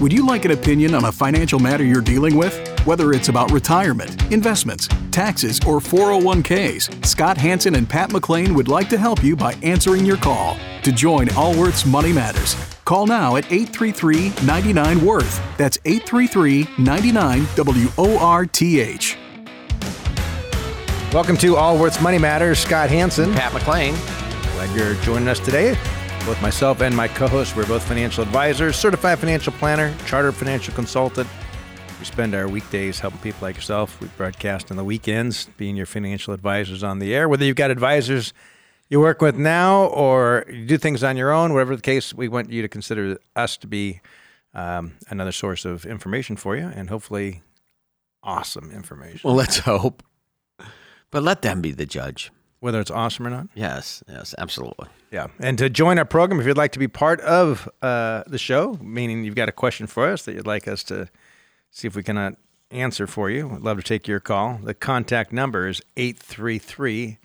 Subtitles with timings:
[0.00, 2.56] Would you like an opinion on a financial matter you're dealing with?
[2.86, 8.88] Whether it's about retirement, investments, taxes, or 401ks, Scott Hanson and Pat McClain would like
[8.88, 10.56] to help you by answering your call.
[10.84, 15.38] To join Allworth's Money Matters, call now at 833 99 Worth.
[15.58, 19.18] That's 833 99 W O R T H.
[21.12, 22.58] Welcome to Allworth's Money Matters.
[22.58, 23.34] Scott Hanson.
[23.34, 23.92] Pat McClain.
[24.54, 25.76] Glad you're joining us today.
[26.26, 31.28] Both myself and my co-host, we're both financial advisors, certified financial planner, chartered financial consultant.
[31.98, 34.00] We spend our weekdays helping people like yourself.
[34.00, 37.28] We broadcast on the weekends, being your financial advisors on the air.
[37.28, 38.32] Whether you've got advisors
[38.90, 42.28] you work with now or you do things on your own, whatever the case, we
[42.28, 44.00] want you to consider us to be
[44.52, 47.42] um, another source of information for you and hopefully
[48.22, 49.28] awesome information.
[49.28, 50.02] Well, let's hope.
[51.10, 52.30] But let them be the judge.
[52.60, 53.48] Whether it's awesome or not.
[53.54, 54.88] Yes, yes, absolutely.
[55.10, 55.28] Yeah.
[55.38, 58.78] And to join our program, if you'd like to be part of uh, the show,
[58.82, 61.08] meaning you've got a question for us that you'd like us to
[61.70, 62.34] see if we cannot
[62.70, 64.60] answer for you, I'd love to take your call.
[64.62, 67.16] The contact number is 833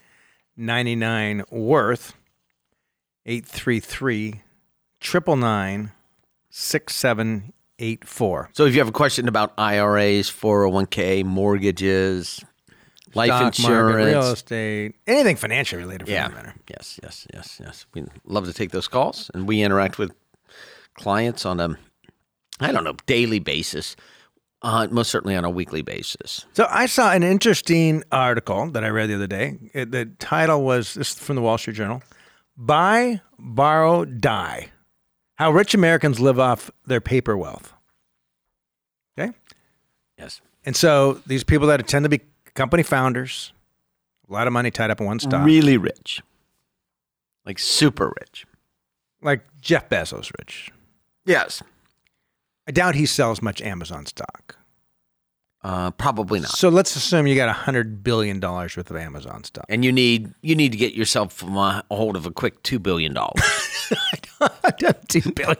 [0.57, 2.13] 99 Worth,
[3.25, 4.41] 833
[5.01, 5.91] 999
[6.49, 8.49] 6784.
[8.53, 12.41] So if you have a question about IRAs, 401k, mortgages,
[13.15, 16.53] life Stock insurance, market, real estate, anything financial related for yeah, that matter.
[16.69, 17.85] yes, yes, yes, yes.
[17.93, 20.11] We love to take those calls, and we interact with
[20.95, 21.77] clients on a,
[22.59, 23.95] I don't know, daily basis.
[24.61, 26.45] Uh, most certainly on a weekly basis.
[26.53, 29.57] So I saw an interesting article that I read the other day.
[29.73, 32.01] It, the title was this is from the Wall Street Journal:
[32.57, 34.69] "Buy, Borrow, Die:
[35.35, 37.73] How Rich Americans Live Off Their Paper Wealth."
[39.19, 39.33] Okay,
[40.17, 40.41] Yes.
[40.65, 42.21] and so these people that tend to be
[42.55, 43.53] company founders,
[44.29, 46.21] a lot of money tied up in one stock, Really rich,
[47.45, 48.45] like super rich.
[49.21, 50.71] like Jeff Bezos, rich.
[51.25, 51.61] Yes.
[52.67, 54.57] I doubt he sells much Amazon stock.
[55.63, 56.49] Uh, probably not.
[56.51, 59.65] So let's assume you got a hundred billion dollars worth of Amazon stock.
[59.67, 63.13] And you need you need to get yourself a hold of a quick two billion
[63.13, 63.41] dollars.
[65.07, 65.57] Two billion.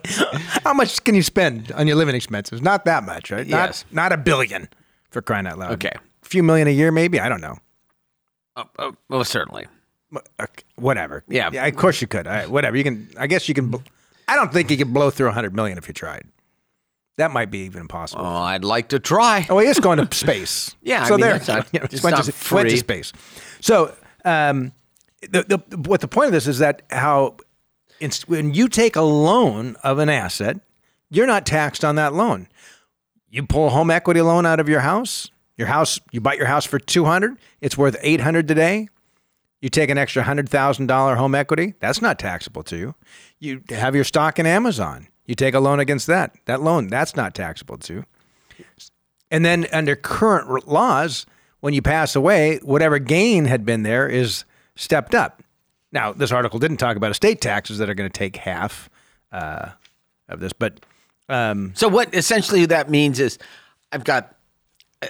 [0.64, 2.62] How much can you spend on your living expenses?
[2.62, 3.48] Not that much, right?
[3.48, 3.86] Not, Yes.
[3.92, 4.68] Not a billion
[5.12, 5.72] for crying out loud.
[5.74, 5.94] Okay.
[6.26, 7.20] A few million a year, maybe.
[7.20, 7.58] I don't know.
[8.56, 9.68] uh, uh, well, certainly.
[10.40, 11.24] Okay, Whatever.
[11.28, 11.50] Yeah.
[11.50, 12.26] Of course you could.
[12.26, 12.78] Right, whatever.
[12.78, 13.10] You can.
[13.18, 13.70] I guess you can.
[13.70, 13.78] bl-
[14.28, 16.26] I don't think you could blow through a hundred million if you tried.
[17.18, 18.26] That might be even impossible.
[18.26, 19.46] Oh, I'd like to try.
[19.50, 20.76] Oh, he is going to space.
[20.82, 23.14] Yeah, I So mean, there, not- you know, it's went, not to, went to space.
[23.62, 24.74] So, um,
[25.22, 27.38] the, the, what the point of this is that how
[28.28, 30.60] when you take a loan of an asset,
[31.10, 32.48] you're not taxed on that loan.
[33.30, 35.30] You pull a home equity loan out of your house.
[35.58, 37.38] Your house, you bought your house for two hundred.
[37.62, 38.90] It's worth eight hundred today.
[39.62, 41.74] You take an extra hundred thousand dollar home equity.
[41.80, 42.96] That's not taxable to you.
[43.40, 45.08] You have your stock in Amazon.
[45.26, 46.36] You take a loan against that.
[46.46, 47.94] That loan, that's not taxable to.
[47.94, 48.06] you.
[49.32, 51.26] And then under current laws,
[51.62, 54.46] when you pass away, whatever gain had been there is
[54.76, 55.42] stepped up.
[55.92, 58.90] Now, this article didn't talk about estate taxes that are going to take half
[59.32, 59.70] uh,
[60.30, 60.80] of this, but
[61.28, 63.40] um, So what essentially that means is,
[63.92, 64.35] I've got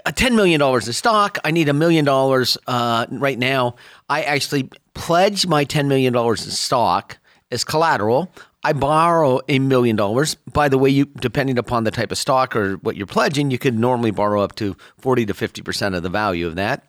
[0.05, 1.37] a ten million dollars in stock.
[1.43, 3.75] I need a million dollars uh, right now.
[4.09, 7.17] I actually pledge my ten million dollars in stock
[7.51, 8.31] as collateral.
[8.63, 10.35] I borrow a million dollars.
[10.51, 13.59] By the way, you depending upon the type of stock or what you're pledging, you
[13.59, 16.83] could normally borrow up to forty to fifty percent of the value of that.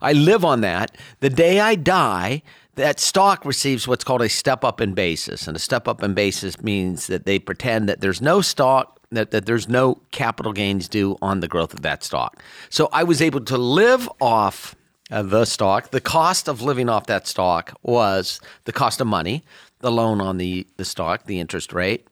[0.00, 0.96] I live on that.
[1.20, 2.42] The day I die,
[2.76, 5.46] that stock receives what's called a step up in basis.
[5.46, 9.30] And a step up in basis means that they pretend that there's no stock, that,
[9.30, 12.42] that there's no capital gains due on the growth of that stock.
[12.70, 14.74] So I was able to live off
[15.10, 15.90] uh, the stock.
[15.90, 19.44] The cost of living off that stock was the cost of money,
[19.80, 22.06] the loan on the, the stock, the interest rate.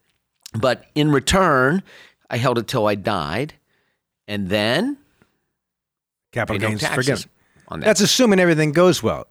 [0.54, 1.82] But in return,
[2.30, 3.54] I held it till I died.
[4.26, 4.96] And then
[6.32, 7.80] capital no gains taxes forgiven.
[7.80, 7.86] that.
[7.86, 9.26] That's assuming everything goes well.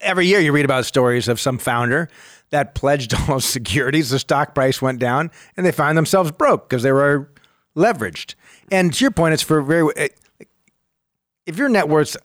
[0.00, 2.10] Every year you read about stories of some founder
[2.54, 6.68] that pledged all his securities, the stock price went down, and they found themselves broke
[6.68, 7.28] because they were
[7.76, 8.34] leveraged.
[8.70, 9.92] And to your point, it's for very.
[9.96, 10.08] eh,
[11.46, 12.16] If your net worth's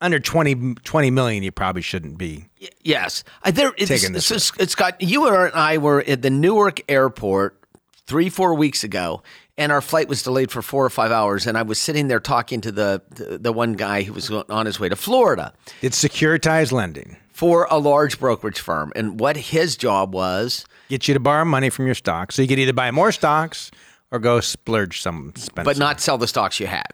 [0.00, 2.48] under 20, 20 million, you probably shouldn't be.
[2.82, 3.72] Yes, I, there.
[3.76, 7.60] It's, Taking this it's, it's got you and I were at the Newark airport
[8.06, 9.22] three, four weeks ago,
[9.56, 11.46] and our flight was delayed for four or five hours.
[11.46, 14.66] And I was sitting there talking to the the, the one guy who was on
[14.66, 15.52] his way to Florida
[15.82, 17.16] It's securitized lending.
[17.38, 20.64] For a large brokerage firm, and what his job was.
[20.88, 22.34] Get you to borrow money from your stocks.
[22.34, 23.70] So you could either buy more stocks
[24.10, 25.32] or go splurge some.
[25.54, 26.90] But not sell the stocks you had.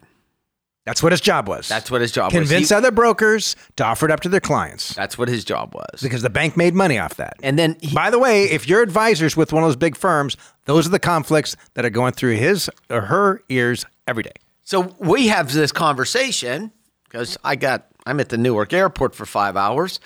[0.85, 1.67] That's what his job was.
[1.67, 2.38] That's what his job was.
[2.38, 6.02] Convince other brokers to offer it up to their clients That's what his job was.
[6.02, 7.38] because the bank made money off that.
[7.43, 10.37] And then he, By the way, if your advisor's with one of those big firms,
[10.67, 14.35] Those are the conflicts that are going through his or her ears every day.
[14.62, 16.70] So we have this conversation
[17.05, 20.00] because I got I'm at the Newark airport for five hours,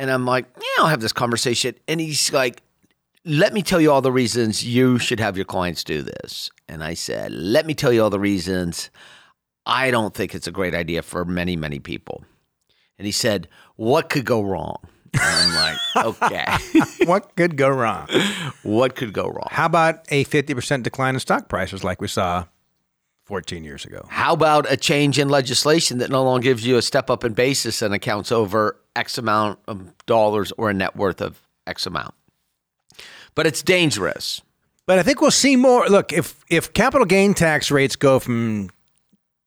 [0.00, 2.62] and I'm like, yeah, I'll have this conversation, and he's like,
[3.26, 6.82] let me tell you all the reasons you should have your clients do this, and
[6.82, 8.90] I said, let me tell you all the reasons
[9.66, 12.24] I don't think it's a great idea for many many people,
[12.98, 14.78] and he said, what could go wrong?
[15.12, 15.78] And I'm like,
[16.22, 16.46] okay,
[17.04, 18.08] what could go wrong?
[18.62, 19.48] what could go wrong?
[19.50, 22.46] How about a 50% decline in stock prices like we saw
[23.30, 24.04] 14 years ago?
[24.08, 27.32] How about a change in legislation that no longer gives you a step up in
[27.32, 32.12] basis and accounts over X amount of dollars or a net worth of X amount?
[33.36, 34.42] But it's dangerous.
[34.84, 35.86] But I think we'll see more.
[35.86, 38.70] Look, if if capital gain tax rates go from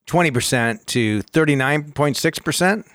[0.08, 2.88] 20% to 39.6%,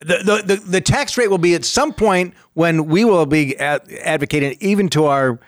[0.00, 3.56] the, the, the, the tax rate will be at some point when we will be
[3.58, 5.38] ad- advocating even to our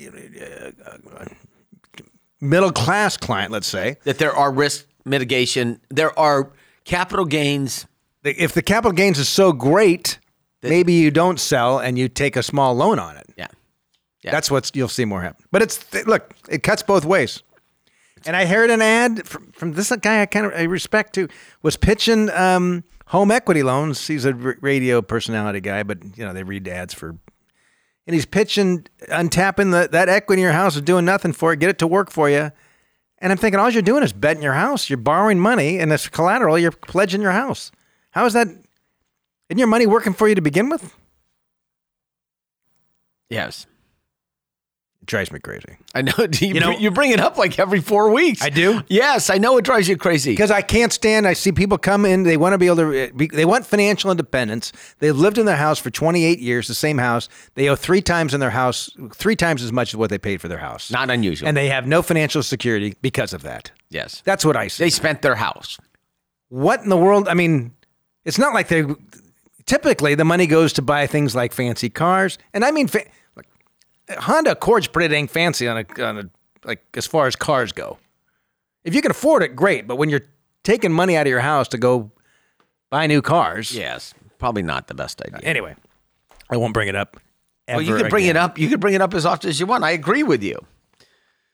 [0.00, 1.24] uh,
[2.40, 6.50] middle class client, let's say, That there are risk mitigation, there are
[6.84, 7.86] capital gains.
[8.24, 10.18] if the capital gains is so great,
[10.62, 13.26] maybe you don't sell and you take a small loan on it.
[13.36, 13.46] Yeah.
[14.22, 14.30] Yeah.
[14.32, 15.44] That's what you'll see more happen.
[15.50, 17.42] But it's look, it cuts both ways.
[18.26, 21.28] And I heard an ad from, from this guy I kind of I respect too
[21.62, 24.06] was pitching um, home equity loans.
[24.06, 27.16] He's a r- radio personality guy, but you know they read ads for,
[28.10, 31.60] and he's pitching untapping the, that equity in your house is doing nothing for it.
[31.60, 32.50] Get it to work for you.
[33.18, 34.90] And I'm thinking all you're doing is betting your house.
[34.90, 37.70] You're borrowing money, and as collateral, you're pledging your house.
[38.10, 38.48] How is that?
[38.48, 40.92] Isn't your money working for you to begin with?
[43.28, 43.68] yes.
[45.10, 45.76] It drives me crazy.
[45.92, 46.12] I know.
[46.40, 48.40] You, You know- you bring it up like every four weeks.
[48.42, 48.80] I do?
[48.88, 50.30] Yes, I know it drives you crazy.
[50.30, 51.26] because I can't stand.
[51.26, 52.22] I see people come in.
[52.22, 52.94] They want to be able to.
[52.96, 54.72] Eh, be, they want financial independence.
[55.00, 57.28] They've lived in their house for 28 years, the same house.
[57.54, 60.40] They owe three times in their house, three times as much as what they paid
[60.40, 60.92] for their house.
[60.92, 61.48] Not unusual.
[61.48, 63.72] and they have no financial security because of that.
[63.88, 64.22] yes.
[64.24, 64.84] That's what I see.
[64.84, 65.78] They spent their house.
[66.50, 67.26] what in the world?
[67.26, 67.74] I mean,
[68.24, 68.84] it's not like they.
[69.66, 73.12] Typically, the money goes to buy things like fancy cars, and I mean, fa- like,
[74.18, 76.24] Honda Accord's pretty dang fancy on a on a
[76.64, 77.98] like as far as cars go.
[78.84, 79.86] If you can afford it, great.
[79.86, 80.26] But when you're
[80.64, 82.10] taking money out of your house to go
[82.90, 84.14] buy new cars, Yes.
[84.38, 85.40] Probably not the best idea.
[85.42, 85.74] Anyway,
[86.48, 87.18] I won't bring it up.
[87.68, 88.58] well, you can bring it up.
[88.58, 89.84] You can bring it up as often as you want.
[89.84, 90.58] I agree with you.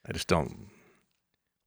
[0.08, 0.69] I just don't.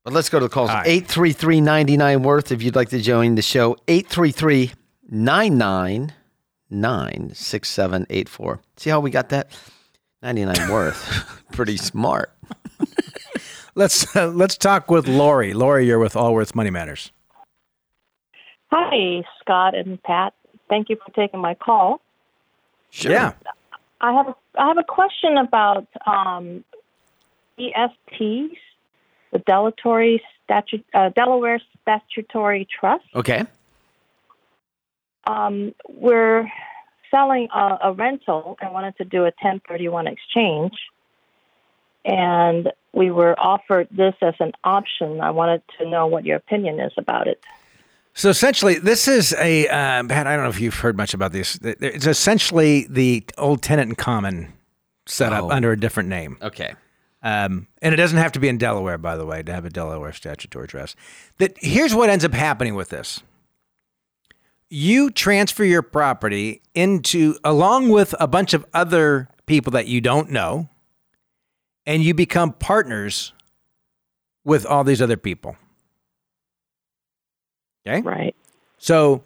[0.06, 0.70] But let's go to the calls.
[0.70, 0.88] All right.
[0.88, 3.76] 833 99 Worth if you'd like to join the show.
[3.90, 4.72] 833
[5.10, 8.62] 999 6784.
[8.78, 9.52] See how we got that?
[10.22, 11.44] 99 Worth.
[11.52, 12.34] Pretty smart.
[13.76, 15.54] Let's uh, let's talk with Lori.
[15.54, 17.12] Lori, you're with Allworth Money Matters.
[18.72, 20.34] Hi, Scott and Pat.
[20.68, 22.02] Thank you for taking my call.
[22.90, 23.12] Sure.
[23.12, 23.34] Yeah.
[24.02, 26.64] I have a, I have a question about um,
[27.58, 28.58] ESTs,
[29.32, 33.06] the Delaware Statute, uh, Delaware Statutory Trust.
[33.16, 33.46] Okay.
[35.26, 36.50] Um, we're
[37.12, 40.74] selling a, a rental and wanted to do a 1031 exchange,
[42.06, 45.22] and we were offered this as an option.
[45.22, 47.44] I wanted to know what your opinion is about it.
[48.14, 50.28] So essentially, this is a uh, Pat.
[50.28, 51.58] I don't know if you've heard much about this.
[51.62, 54.52] It's essentially the old tenant in common
[55.06, 55.50] set up Oh.
[55.52, 56.74] under a different name, Okay.
[57.24, 59.70] um, and it doesn't have to be in Delaware, by the way, to have a
[59.70, 60.96] Delaware statutory trust.
[61.38, 63.24] That here's what ends up happening with this:
[64.70, 70.30] you transfer your property into, along with a bunch of other people that you don't
[70.30, 70.70] know,
[71.86, 73.34] and you become partners
[74.44, 75.56] with all these other people.
[77.86, 78.02] Okay.
[78.02, 78.36] Right.
[78.78, 79.24] So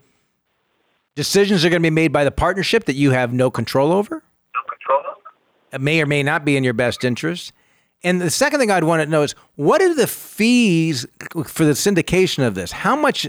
[1.16, 4.24] decisions are going to be made by the partnership that you have no control over.
[4.56, 5.16] No control.
[5.74, 7.52] It may or may not be in your best interest.
[8.04, 11.06] And the second thing I'd want to know is what are the fees
[11.46, 12.72] for the syndication of this?
[12.72, 13.28] How much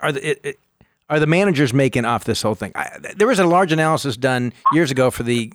[0.00, 0.60] are the it, it,
[1.10, 2.72] are the managers making off this whole thing?
[2.74, 5.52] I, there was a large analysis done years ago for the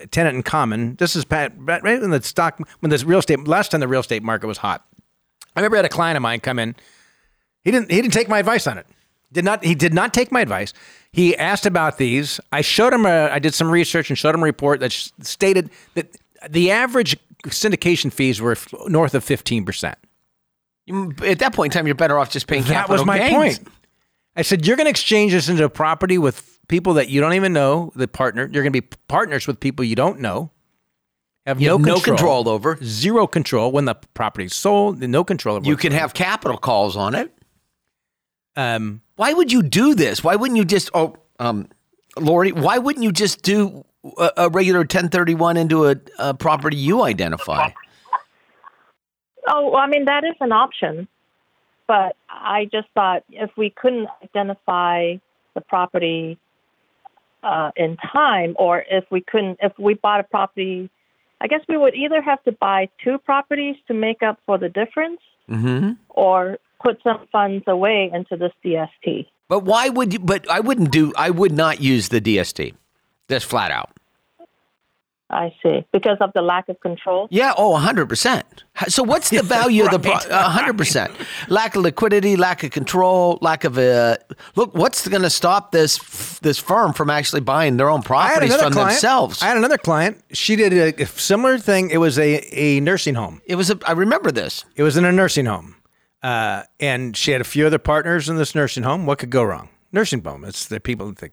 [0.00, 0.94] uh, tenant in common.
[0.96, 4.00] This is Pat, right when the stock when this real estate last time the real
[4.00, 4.86] estate market was hot.
[5.54, 6.74] I remember I had a client of mine come in.
[7.64, 7.90] He didn't.
[7.90, 8.86] He didn't take my advice on it.
[9.32, 9.64] Did not.
[9.64, 10.72] He did not take my advice.
[11.12, 12.40] He asked about these.
[12.52, 13.04] I showed him.
[13.04, 16.16] A, I did some research and showed him a report that stated that
[16.48, 17.16] the average
[17.46, 18.56] syndication fees were
[18.86, 19.98] north of fifteen percent.
[20.88, 22.88] Mm, at that point in time, you're better off just paying capital.
[22.88, 23.58] That was my gains.
[23.58, 23.68] point.
[24.36, 27.34] I said you're going to exchange this into a property with people that you don't
[27.34, 27.92] even know.
[27.94, 28.42] The partner.
[28.42, 30.50] You're going to be partners with people you don't know.
[31.46, 32.16] Have You no have no control.
[32.44, 32.78] control over.
[32.82, 35.00] Zero control when the property's sold.
[35.00, 35.56] No control.
[35.56, 37.32] over You can have capital calls on it.
[38.56, 40.22] Um, Why would you do this?
[40.22, 41.68] Why wouldn't you just, oh, um,
[42.18, 43.84] Lori, why wouldn't you just do
[44.18, 47.70] a, a regular 1031 into a, a property you identify?
[49.48, 51.08] Oh, well, I mean that is an option,
[51.86, 55.16] but I just thought if we couldn't identify
[55.54, 56.38] the property
[57.42, 60.88] uh, in time, or if we couldn't, if we bought a property,
[61.40, 64.68] I guess we would either have to buy two properties to make up for the
[64.68, 65.20] difference,
[65.50, 65.92] Mm-hmm.
[66.08, 69.26] or put some funds away into this DST.
[69.48, 70.20] But why would you?
[70.20, 71.12] But I wouldn't do.
[71.16, 72.74] I would not use the DST.
[73.28, 73.90] Just flat out.
[75.32, 77.26] I see because of the lack of control.
[77.30, 77.54] Yeah.
[77.56, 78.42] Oh, 100%.
[78.88, 81.10] So what's the value of the pro- uh, 100%?
[81.48, 84.18] Lack of liquidity, lack of control, lack of a.
[84.56, 88.72] Look, what's going to stop this this firm from actually buying their own properties from
[88.72, 88.90] client.
[88.90, 89.42] themselves?
[89.42, 90.22] I had another client.
[90.32, 91.90] She did a, a similar thing.
[91.90, 93.40] It was a, a nursing home.
[93.46, 94.64] it was a I remember this.
[94.76, 95.76] It was in a nursing home,
[96.22, 99.06] uh, and she had a few other partners in this nursing home.
[99.06, 99.70] What could go wrong?
[99.92, 100.44] Nursing home.
[100.44, 101.32] It's the people that think.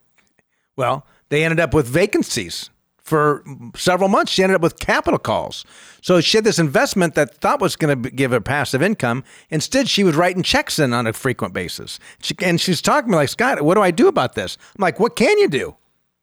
[0.75, 2.69] Well, they ended up with vacancies
[3.09, 3.43] for
[3.75, 4.31] several months.
[4.31, 5.65] She ended up with capital calls.
[6.01, 9.23] So she had this investment that thought was going to give her passive income.
[9.49, 11.99] Instead, she was writing checks in on a frequent basis.
[12.21, 14.57] She, and she's talking to me like, Scott, what do I do about this?
[14.77, 15.75] I'm like, what can you do?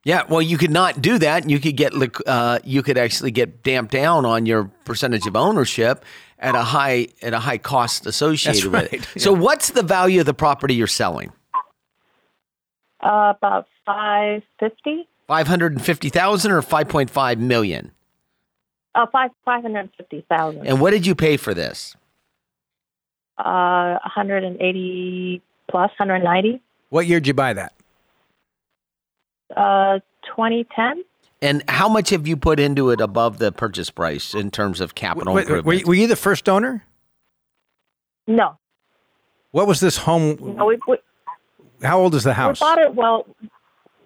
[0.04, 1.50] Yeah, well, you could not do that.
[1.50, 1.92] You could get
[2.28, 6.04] uh, you could actually get damped down on your percentage of ownership
[6.38, 9.06] at a high at a high cost associated That's with it.
[9.14, 11.32] right, So, what's the value of the property you're selling?
[13.00, 15.08] Uh, about five fifty.
[15.26, 17.90] Five hundred and fifty thousand or five point five million?
[18.94, 20.66] Uh, five five hundred fifty thousand.
[20.66, 21.96] And what did you pay for this?
[23.38, 26.60] Uh, one hundred and eighty plus, one hundred ninety.
[26.90, 27.72] What year did you buy that?
[29.56, 29.98] Uh,
[30.34, 31.04] twenty ten.
[31.42, 34.94] And how much have you put into it above the purchase price in terms of
[34.94, 35.80] capital Wait, wait, were, improvement?
[35.80, 36.82] you- were you the first owner?
[38.28, 38.58] No,
[39.52, 40.36] What was this home?
[40.56, 40.96] no, we, we
[41.82, 42.60] How old is the house?
[42.60, 42.76] we house?
[42.76, 42.94] bought it.
[42.96, 43.24] Well,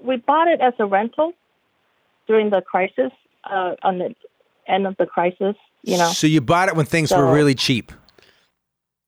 [0.03, 1.33] we bought it as a rental
[2.27, 3.13] during the crisis.
[3.43, 4.15] Uh, on the
[4.69, 6.11] end of the crisis, you know.
[6.11, 7.91] So you bought it when things were really cheap.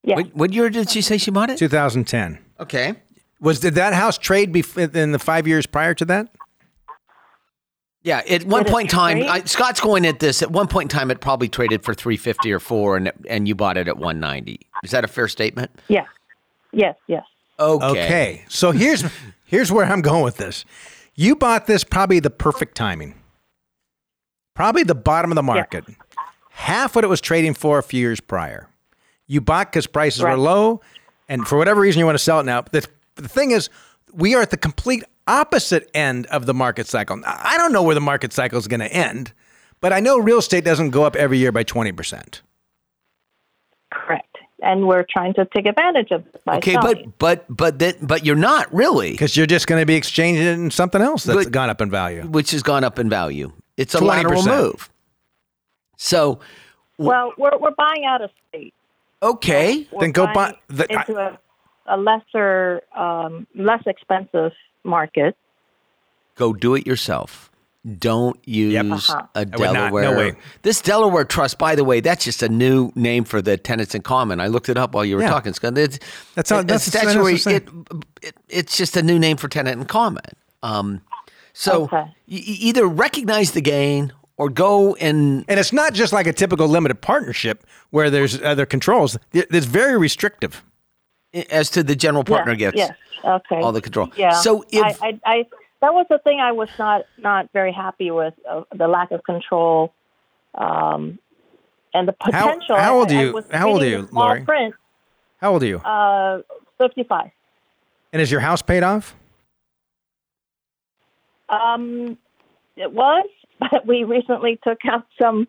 [0.02, 0.16] Yeah.
[0.16, 1.58] what, what year did she say she bought it?
[1.58, 2.38] 2010.
[2.58, 2.94] Okay.
[3.40, 6.28] Was did that house trade bef- in the five years prior to that?
[8.04, 9.22] Yeah, at one Did point in time.
[9.22, 10.42] I, Scott's going at this.
[10.42, 13.46] At one point in time, it probably traded for three fifty or four, and and
[13.46, 14.60] you bought it at one ninety.
[14.82, 15.70] Is that a fair statement?
[15.88, 16.06] Yeah.
[16.72, 16.96] Yes.
[17.06, 17.24] Yes.
[17.60, 17.86] Okay.
[17.86, 18.44] Okay.
[18.48, 19.04] So here's
[19.52, 20.64] here's where I'm going with this.
[21.14, 23.14] You bought this probably the perfect timing.
[24.54, 25.84] Probably the bottom of the market.
[26.50, 28.68] Half what it was trading for a few years prior.
[29.26, 30.80] You bought because prices were low,
[31.28, 32.62] and for whatever reason you want to sell it now.
[32.62, 33.68] The, the thing is,
[34.12, 37.20] we are at the complete opposite end of the market cycle.
[37.24, 39.32] I don't know where the market cycle is going to end,
[39.80, 42.40] but I know real estate doesn't go up every year by 20%.
[43.92, 44.31] Correct.
[44.64, 47.12] And we're trying to take advantage of it Okay, selling.
[47.18, 50.42] but but but that but you're not really, Because you're just going to be exchanging
[50.44, 52.22] it in something else that's But- gone up in value.
[52.22, 53.50] which has gone up in value.
[53.76, 54.06] It's a 20%.
[54.06, 54.88] lateral move.
[55.96, 56.38] So
[56.98, 58.72] well, we're we're buying out of state.
[59.22, 61.38] okay, We're Then go buy- the- into a,
[61.86, 64.52] a lesser, um, less expensive
[64.84, 65.36] market.
[66.36, 67.50] go do it yourself.
[67.98, 69.26] Don't use Uh-huh.
[69.34, 69.92] a would not.
[69.92, 70.16] No Delaware.
[70.16, 70.32] way.
[70.62, 74.02] This Delaware Trust, by the way, that's just a new name for the tenants in
[74.02, 74.38] common.
[74.40, 75.30] I looked it up while you were Yeah.
[75.30, 75.98] talking, It's,
[76.36, 77.32] That's how- it- that's it's the statutory.
[77.32, 77.54] the same.
[77.56, 77.68] It,
[78.28, 80.22] it, it's just a new name for tenant in common.
[80.62, 81.00] Um,
[81.54, 81.96] so Okay.
[81.96, 86.32] y- y- either recognize the gain or go and And it's not just like a
[86.32, 89.18] typical limited partnership where there's other controls.
[89.32, 90.62] It- It's very restrictive.
[91.50, 92.76] as to the general partner yes, gets.
[92.76, 92.92] Yes.
[93.24, 93.56] Okay.
[93.62, 94.10] all the control.
[94.16, 94.32] Yeah.
[94.34, 95.46] So if- I, I, I,
[95.82, 99.22] that was the thing I was not not very happy with uh, the lack of
[99.24, 99.92] control,
[100.54, 101.18] um,
[101.92, 102.76] and the potential.
[102.76, 104.42] how old are you- how old are you, Lori?
[104.44, 104.74] Print,
[105.38, 105.78] How old are you?
[105.78, 106.40] uh,
[106.78, 107.30] fifty-five.
[108.12, 109.14] and is your house paid off?
[111.48, 112.16] Um,
[112.76, 113.26] it was,
[113.60, 115.48] but we recently took out some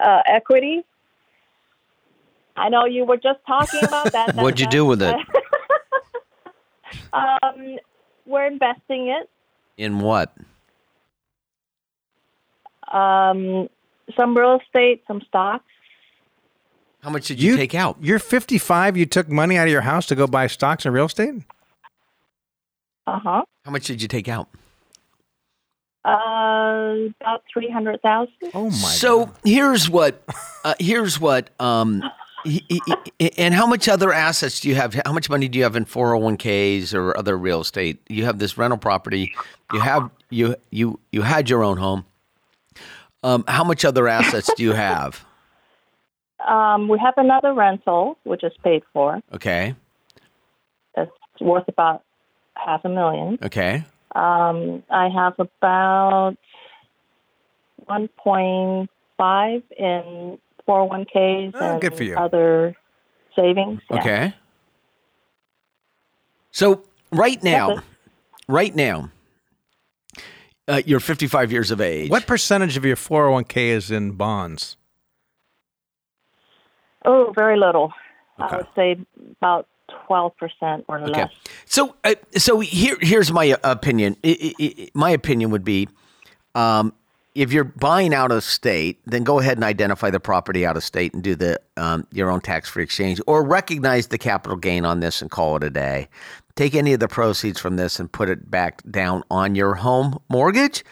[0.00, 0.82] uh, equity.
[2.56, 4.34] I know you were just talking about that.
[4.34, 5.14] that- What'd you do with it?
[7.12, 7.76] um,
[8.26, 9.30] we're investing it.
[9.76, 10.34] in what?
[12.92, 13.68] Um,
[14.16, 15.64] some real estate, some stocks.
[17.02, 17.96] How much did you, take out?
[18.00, 18.96] You're 55.
[18.96, 21.34] You took money out of your house to go buy stocks and real estate?
[23.06, 23.44] Uh huh.
[23.64, 24.48] How much did you take out?
[26.04, 28.32] Uh, about three hundred thousand.
[28.54, 30.22] Oh, my so here's what
[30.64, 32.00] uh, here's what um
[32.48, 34.94] he- he- he- and how much other assets do you have?
[35.04, 38.00] How much money do you have in 401ks or other real estate?
[38.08, 39.34] You have this rental property
[39.72, 42.04] you have you you you had your own home.
[43.22, 45.24] Um how much other assets do you have?
[46.46, 49.20] Um, we have another rental which is paid for.
[49.34, 49.74] okay.
[50.96, 51.10] It's
[51.40, 52.02] worth about
[52.54, 53.38] half a million.
[53.42, 53.84] okay.
[54.14, 56.36] Um, I have about
[57.88, 62.16] 1.5 in 401ks Oh, and good for you.
[62.16, 62.74] other
[63.34, 63.80] savings.
[63.90, 63.96] Yeah.
[64.00, 64.34] Okay.
[66.50, 66.82] So
[67.12, 67.86] right now, That's
[68.48, 69.10] right now,
[70.68, 72.10] uh, you're 55 years of age.
[72.10, 74.76] What percentage of your 401k is in bonds?
[77.04, 77.92] Oh, very little.
[78.40, 78.54] Okay.
[78.54, 78.96] I would say
[79.40, 79.68] about
[80.08, 81.20] 12% or Okay.
[81.20, 81.30] less.
[81.66, 84.16] So, uh, so here, here's my uh, opinion.
[84.24, 85.88] I, I, I, my opinion would be,
[86.54, 86.92] um,
[87.36, 90.82] if you're buying out of state, then go ahead and identify the property out of
[90.82, 94.86] state and do the um, your own tax free exchange, or recognize the capital gain
[94.86, 96.08] on this and call it a day.
[96.54, 100.18] Take any of the proceeds from this and put it back down on your home
[100.30, 100.82] mortgage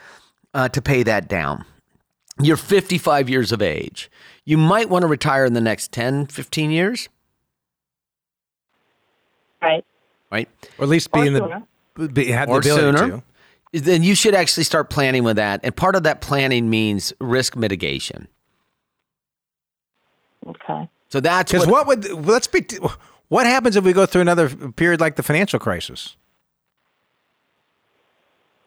[0.53, 1.65] uh, to pay that down.
[2.39, 4.11] You're 55 years of age.
[4.45, 7.09] You might want to retire in the next 10, 15 years,
[9.63, 9.85] Right.
[10.31, 10.49] right?
[10.79, 13.11] Or at least be Or in the be, have Or the ability sooner.
[13.19, 13.23] to.
[13.83, 15.61] Then you should actually start planning with that.
[15.63, 18.29] And part of that planning means risk mitigation.
[20.47, 20.89] Okay.
[21.09, 22.67] So that's Because what, what would let's be
[23.29, 26.17] what happens if we go through another period like the financial crisis?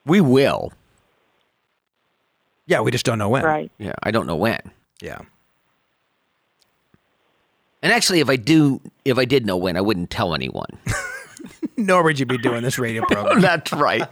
[0.07, 0.71] we will.
[2.65, 3.43] Yeah, we just don't know when.
[3.43, 3.71] Right.
[3.77, 4.59] Yeah, I don't know when.
[5.01, 5.19] Yeah.
[7.83, 10.77] And actually, if I do, if I did know when, I wouldn't tell anyone.
[11.77, 13.39] Nor would you be doing this radio program.
[13.39, 14.03] That's right.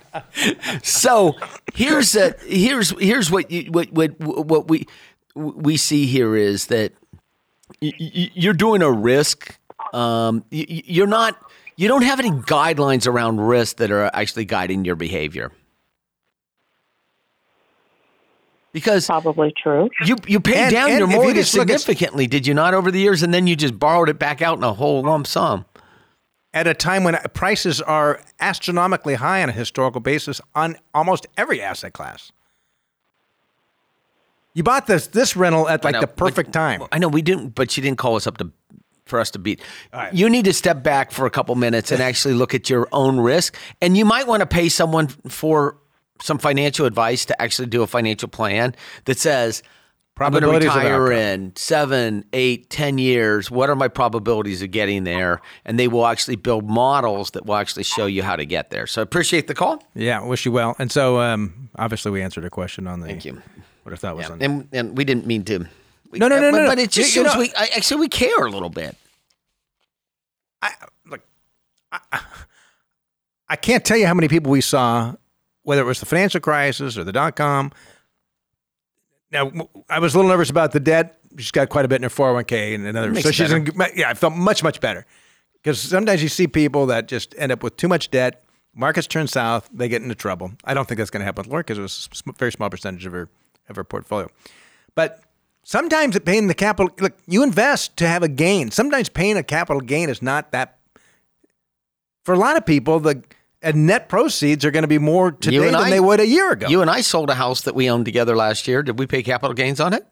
[0.84, 1.34] so
[1.74, 4.86] here's a, here's here's what you what what what we
[5.34, 6.93] we see here is that
[7.81, 9.57] y- y- you're doing a risk.
[9.93, 11.38] Um, y- y- you're not.
[11.77, 15.51] You don't have any guidelines around risk that are actually guiding your behavior.
[18.72, 19.89] Because Probably true.
[20.05, 22.74] you you paid And- down and your if you mortgage at- significantly, did you not,
[22.74, 23.24] over the years?
[23.24, 25.65] And then you just borrowed it back out in a whole lump sum.
[26.55, 31.61] At a time when prices are astronomically high on a historical basis on almost every
[31.61, 32.31] asset class.
[34.53, 36.81] You bought this this rental at like know, the but- perfect time.
[36.94, 38.51] I know we didn't, but she didn't call us up to
[39.05, 39.61] for us to beat.
[39.94, 40.13] right.
[40.13, 43.20] You need to step back for a couple minutes and actually look at your own
[43.20, 45.77] risk, and you might want to pay someone for
[46.22, 49.61] some financial advice to actually do a financial plan that says.
[50.18, 53.51] I'm going to retire in seven, eight, ten years.
[53.51, 55.42] What are my probabilities of getting there?
[55.66, 58.88] And they will actually build models that will actually show you how to get there.
[58.88, 59.84] So I appreciate the call.
[59.94, 60.75] Yeah, wish you well.
[60.80, 63.42] And so um, obviously we answered a question on the Thank you.
[63.84, 65.68] what I thought was on And, and we didn't mean to.
[66.12, 66.70] we- No, no, no, but, no, no.
[66.70, 68.96] But it just You- you know- we I, actually we care a little bit.
[70.62, 70.72] I
[71.06, 71.22] look,
[71.92, 72.22] I,
[73.50, 75.14] I can't tell you how many people we saw,
[75.64, 77.72] whether it was the financial crisis or the dot com.
[79.35, 79.51] Now,
[79.89, 81.19] I was a little nervous about the debt.
[81.37, 83.13] She's got quite a bit in her 401k and another.
[83.21, 85.05] So she's in, yeah, I felt much, much better.
[85.55, 88.43] Because sometimes you see people that just end up with too much debt.
[88.74, 90.53] Markets turn south, they get into trouble.
[90.63, 92.69] I don't think that's going to happen with Laura because it was a very small
[92.69, 93.29] percentage of her
[93.67, 94.29] of her portfolio.
[94.95, 95.21] But
[95.63, 96.93] sometimes paying the capital.
[97.00, 98.71] Look, you invest to have a gain.
[98.71, 100.77] Sometimes paying a capital gain is not that.
[102.24, 103.24] For a lot of people, the
[103.66, 106.28] uh, net proceeds are going to be more today and than I- they would a
[106.28, 106.68] year ago.
[106.68, 108.84] You and I sold a house that we owned together last year.
[108.84, 110.06] Did we pay capital gains on it?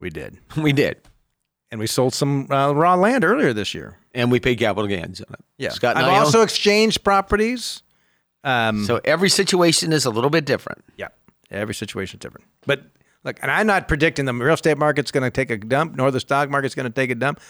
[0.00, 0.96] we did, We did.
[1.70, 3.98] and we sold some uh, raw land earlier this year.
[4.14, 5.40] And we paid capital gains on it.
[5.58, 7.82] Yeah, Scott I've I own- also exchanged properties.
[8.44, 10.84] Um, So every situation is a little bit different.
[10.96, 11.08] Yeah,
[11.50, 12.46] every situation is different.
[12.66, 12.82] But
[13.24, 16.10] look, and I'm not predicting the real estate market's going to take a dump, nor
[16.10, 17.40] the stock market's going to take a dump.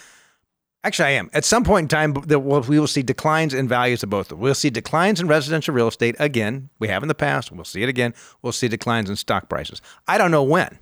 [0.84, 1.30] Actually, I am.
[1.32, 4.30] At some point in time, the- we'll- see declines in values of both.
[4.30, 6.68] We'll see declines in residential real estate again.
[6.78, 7.50] We have in the past.
[7.50, 8.12] We'll see it again.
[8.42, 9.80] We'll see declines in stock prices.
[10.06, 10.78] I don't know when.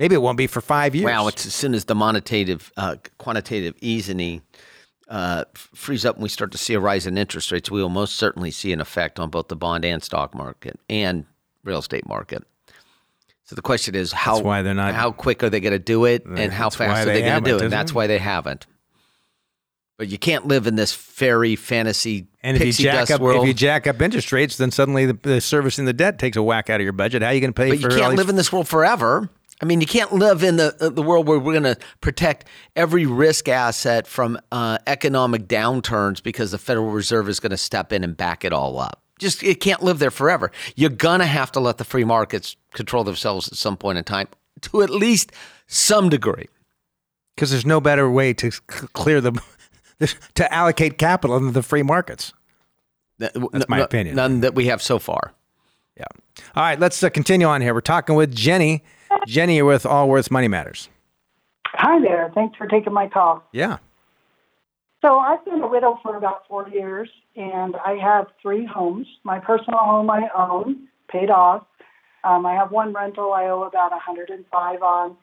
[0.00, 1.04] Maybe it won't be for five years.
[1.04, 4.42] Wow, it's as soon as the monetative, uh, quantitative easing
[5.08, 7.88] uh, frees up and we start to see a rise in interest rates, we will
[7.88, 11.26] most certainly see an effect on both the bond and stock market and
[11.64, 12.42] real estate market.
[13.44, 15.78] So the question is how That's why they're not- how quick are they going to
[15.80, 17.58] do it and how fast are they they going to do it?
[17.58, 18.66] isn't That's why they haven't.
[20.00, 23.20] But you can't live in this fairy fantasy and if you pixie jack dust up
[23.20, 23.42] world.
[23.42, 26.42] if you jack up interest rates, then suddenly the, the servicing the debt takes a
[26.42, 27.20] whack out of your budget.
[27.20, 29.28] How are you going to pay But you can't these- live in this world forever.
[29.60, 32.46] I mean, you can't live in the uh, the world where we're going to protect
[32.76, 37.92] every risk asset from uh, economic downturns because the Federal Reserve is going to step
[37.92, 39.02] in and back it all up.
[39.18, 40.50] Just it can't live there forever.
[40.76, 44.28] You're gonna have to let the free markets control themselves at some point in time,
[44.62, 45.30] to at least
[45.66, 46.48] some degree.
[47.34, 48.50] because there's no better way to
[48.94, 49.38] clear the
[50.34, 52.32] to allocate capital than the free markets.
[53.18, 54.16] That's my opinion.
[54.16, 55.34] None that we have so far.
[55.96, 56.04] Yeah.
[56.54, 57.74] All right, let's uh, continue on here.
[57.74, 58.82] We're talking with Jenny.
[59.26, 60.88] Jenny, you're with Allworth Money Matters.
[61.66, 62.30] Hi there.
[62.34, 63.44] Thanks for taking my call.
[63.52, 63.78] Yeah.
[65.04, 69.06] So I've been a widow for about four years, and I have three homes.
[69.24, 71.64] My personal home I own, paid off.
[72.22, 75.16] Um, I have one rental I owe about 105 on,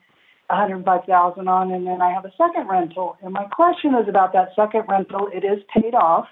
[0.48, 3.16] 105,000 on, and then I have a second rental.
[3.22, 5.28] And my question is about that second rental.
[5.32, 6.26] It is paid off.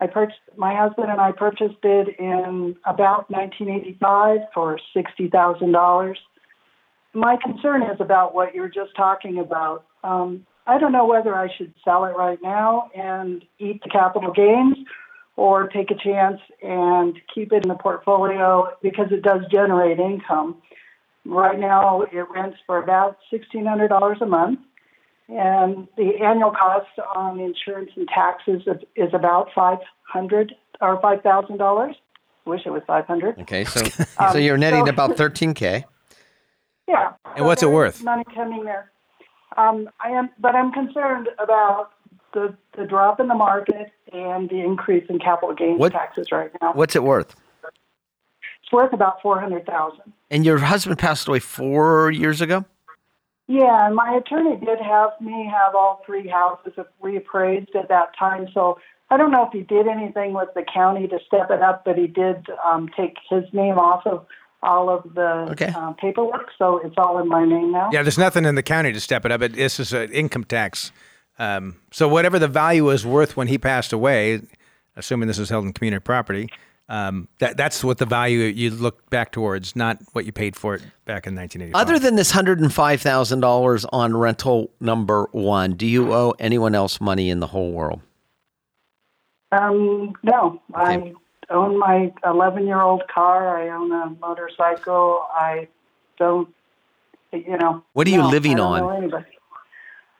[0.00, 6.18] I purchased my husband and I purchased it in about 1985 for sixty thousand dollars.
[7.14, 9.84] My concern is about what you're just talking about.
[10.02, 14.32] Um, I don't know whether I should sell it right now and eat the capital
[14.32, 14.76] gains,
[15.36, 20.56] or take a chance and keep it in the portfolio because it does generate income.
[21.26, 24.60] Right now, it rents for about sixteen hundred dollars a month
[25.28, 31.22] and the annual cost on insurance and taxes is, is about five hundred or five
[31.22, 31.96] thousand dollars.
[32.44, 33.38] Wish it was five hundred.
[33.40, 33.82] Okay, so
[34.32, 35.84] so you're netting Um, so- about 13k.
[36.86, 37.12] Yeah.
[37.34, 38.02] And what's it worth?
[38.04, 38.90] Money coming there.
[39.56, 41.92] Um, I am, but I'm concerned about
[42.34, 46.50] the the drop in the market and the increase in capital gains What- taxes right
[46.60, 46.74] now.
[46.74, 47.34] What's it worth?
[48.74, 50.12] It's worth about four hundred thousand.
[50.30, 52.64] And your husband passed away four years ago.
[53.46, 58.48] Yeah, and my attorney did have me have all three houses reappraised at that time.
[58.52, 58.78] So
[59.10, 61.96] I don't know if he did anything with the county to step it up, but
[61.96, 64.26] he did um, take his name off of
[64.62, 65.66] all of the Okay.
[65.76, 66.48] uh, paperwork.
[66.58, 67.90] So it's all in my name now.
[67.92, 69.42] Yeah, there's nothing in the county to step it up.
[69.42, 70.90] It, this is an income tax.
[71.38, 74.40] Um, so whatever the value was worth when he passed away,
[74.96, 76.48] assuming this is held in community property,
[76.88, 80.74] um, that that's what the value you look back towards, not what you paid for
[80.74, 81.74] it back in 1985.
[81.80, 86.34] Other than this hundred and five thousand dollars on rental number one, do you owe
[86.38, 88.00] anyone else money in the whole world?
[89.52, 91.14] Um, no, Okay.
[91.48, 93.56] I own my 11 year old car.
[93.56, 95.24] I own a motorcycle.
[95.32, 95.68] I
[96.18, 96.48] don't,
[97.32, 97.84] you know.
[97.92, 99.08] What are you no, living I don't on?
[99.10, 99.24] know.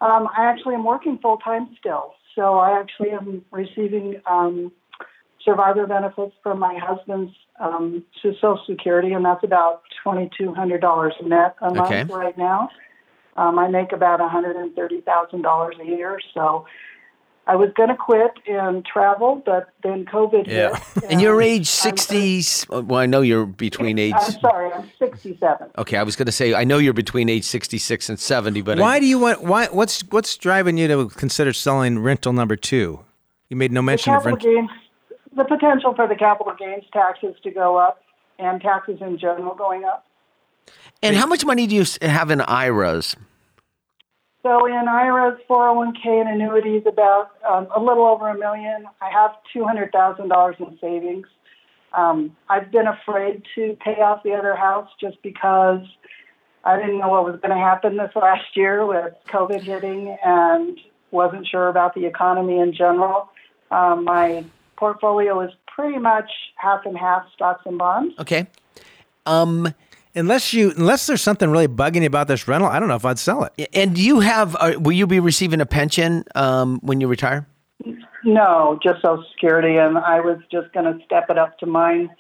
[0.00, 2.14] Um, I actually am working full time still.
[2.34, 4.70] So I actually am receiving um,
[5.44, 11.80] survivor benefits from my husband's um, Social Security, and that's about $2,200 net a month
[11.86, 12.04] Okay.
[12.12, 12.68] right now.
[13.36, 16.18] Um, I make about $130,000 a year.
[16.34, 16.66] So
[17.46, 20.70] I was going to quit and travel, but then COVID Yeah.
[20.70, 20.80] hit.
[21.10, 22.42] And you're age sixty.
[22.70, 24.14] Well, I know you're between age.
[24.18, 25.68] I'm sorry, I'm 67.
[25.76, 28.78] Okay, I was going to say I know you're between age sixty-six and seventy, but
[28.78, 29.42] why I, do you want?
[29.44, 29.66] Why?
[29.66, 33.00] What's what's driving you to consider selling rental number two?
[33.50, 34.50] You made no The mention of rental.
[34.50, 34.70] gains,
[35.36, 38.02] the potential for the capital gains taxes to go up
[38.38, 40.06] and taxes in general going up.
[41.02, 43.16] and how much money do you have in IRAs?
[44.42, 48.84] So in IRAs, 401k, and annuities, about um, a little over a million.
[49.00, 51.26] I have $200,000 in savings.
[51.94, 55.80] Um, I've been afraid to pay off the other house just because
[56.64, 60.78] I didn't know what was going to happen this last year with COVID hitting and
[61.10, 63.30] wasn't sure about the economy in general.
[63.70, 64.44] Um, my
[64.84, 68.14] portfolio is pretty much half and half stocks and bonds.
[68.18, 68.46] Okay.
[69.24, 69.72] Um,
[70.16, 73.04] Unless you, unless there's something really bugging you about this rental, I don't know if
[73.04, 73.68] I'd sell it.
[73.74, 74.54] and do you have?
[74.60, 77.48] Uh, will you be receiving a pension um, when you retire?
[78.22, 82.10] No, just Social Security, and I was just going to step it up to mine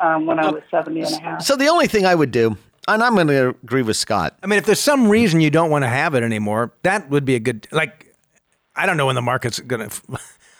[0.00, 1.42] um, when I was 70 and a half.
[1.42, 2.56] So the only thing I would do,
[2.88, 4.38] and I'm going to agree with Scott.
[4.42, 7.26] I mean, if there's some reason you don't want to have it anymore, that would
[7.26, 7.68] be a good.
[7.70, 8.14] Like,
[8.74, 9.90] I don't know when the market's gonna.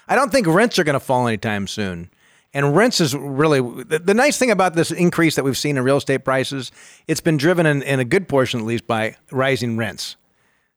[0.09, 2.11] I don't think rents are gonna fall anytime soon.
[2.55, 5.83] And rents is really the, the nice thing about this increase that we've seen in
[5.85, 6.73] real estate prices.
[7.07, 10.16] It's been driven in, in a good portion, at least, by rising rents.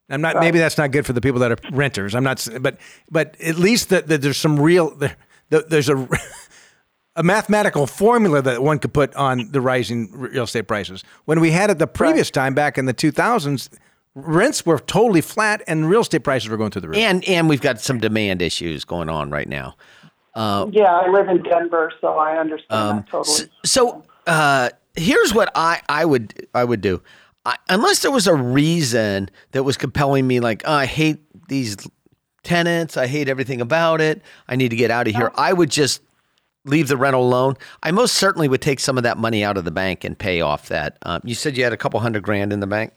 [0.10, 0.36] I'm not.
[0.42, 2.16] Maybe that's not good for the people that are renters.
[2.16, 2.46] I'm not.
[2.60, 2.80] But
[3.12, 4.94] but at least that that there's some real.
[4.96, 5.16] There,
[5.50, 6.08] there- there's a
[7.16, 11.04] a mathematical formula that one could put on the rising real estate prices.
[11.26, 13.70] When we had it the previous time back in the 2000s,
[14.26, 16.98] rents were totally flat and real estate prices were going through the roof.
[16.98, 19.76] And and we've got some demand issues going on right now.
[20.36, 23.36] Yeah, I live in Denver, so I understand that totally.
[23.44, 27.02] S- So uh, here's what I, I would I would do.
[27.46, 31.76] I, unless there was a reason that was compelling me, like "Oh, I hate these
[32.44, 35.32] tenants, I hate everything about it, I need to get out of here.
[35.36, 36.02] I would just
[36.66, 37.56] leave the rental alone.
[37.84, 40.42] I most certainly would take some of that money out of the bank and pay
[40.42, 40.98] off that.
[41.04, 42.94] Um, you said you had a couple hundred grand in the bank.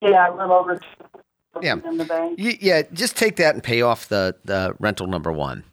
[0.00, 1.76] Yeah, a little over two Yeah.
[1.84, 2.38] in the bank.
[2.38, 5.64] Y- yeah, just take that and pay off the the rental number one.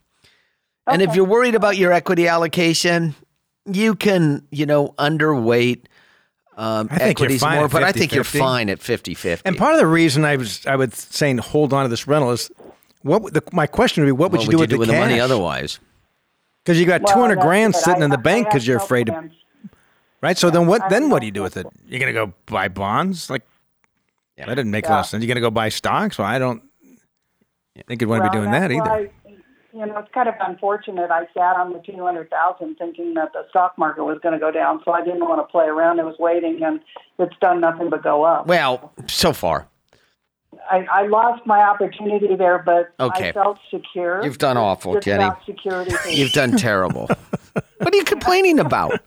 [0.86, 3.14] And if you're worried about your equity allocation,
[3.64, 5.84] you can, you know, underweight
[6.56, 9.14] um, I think you're equities fine more, at but I think you're fine at 50
[9.14, 9.42] 50.
[9.48, 12.30] And part of the reason I was I was saying hold on to this rental
[12.30, 12.50] is
[13.02, 14.94] what the, my question would be what would what you do with, do with the,
[14.94, 15.80] the money otherwise?
[16.62, 18.84] Because you got Well, 200 grand sitting I- in the I bank because you're no
[18.84, 19.32] afraid to plans.
[20.22, 20.38] right.
[20.38, 21.66] So then what I then have what do you do with it?
[21.88, 23.42] You're gonna go buy bonds like
[24.36, 24.46] Yeah.
[24.46, 25.22] that didn't make a lot of sense.
[25.24, 26.18] You're gonna go buy stocks.
[26.18, 26.62] Well, I don't
[27.86, 28.82] think you'd want to be doing that either.
[28.82, 29.10] why-
[29.72, 31.10] you know, it's kind of unfortunate.
[31.10, 34.80] I sat on the 200,000 thinking that the stock market was going to go down,
[34.84, 35.98] so I didn't want to play around.
[35.98, 36.78] I was waiting, and
[37.18, 38.46] it's done nothing but go up.
[38.46, 39.66] Well, so far.
[40.70, 43.30] I, I lost my opportunity there, but Okay.
[43.30, 44.22] I felt secure.
[44.24, 45.28] You've done awful, Just Jenny.
[45.44, 45.92] security.
[46.08, 47.08] You've done terrible.
[47.78, 49.00] what are you complaining about?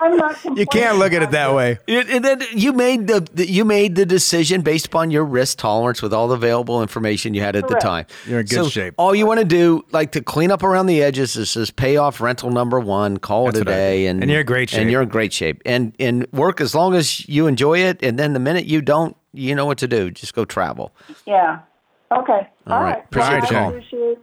[0.00, 1.78] I'm not You can't look at it that way.
[1.86, 5.58] It- and then you made the, the you made the decision based upon your risk
[5.58, 7.80] tolerance with all the available information you had at Correct.
[7.82, 8.06] the time.
[8.26, 8.94] You're in good So shape.
[8.98, 11.96] All you want to do, like to clean up around the edges, is just pay
[11.96, 14.70] off rental number one, call That's it a what I and And you're in great
[14.70, 14.80] shape.
[14.80, 18.02] And you're in great shape, and and work as long as you enjoy it.
[18.02, 20.10] And then the minute you don't, you know what to do.
[20.10, 20.94] Just go travel.
[21.26, 21.60] Yeah.
[22.12, 22.48] Okay.
[22.66, 22.96] All All right.
[22.96, 23.04] right.
[23.04, 23.68] Appreciate Well, the I call.
[23.70, 24.18] appreciate,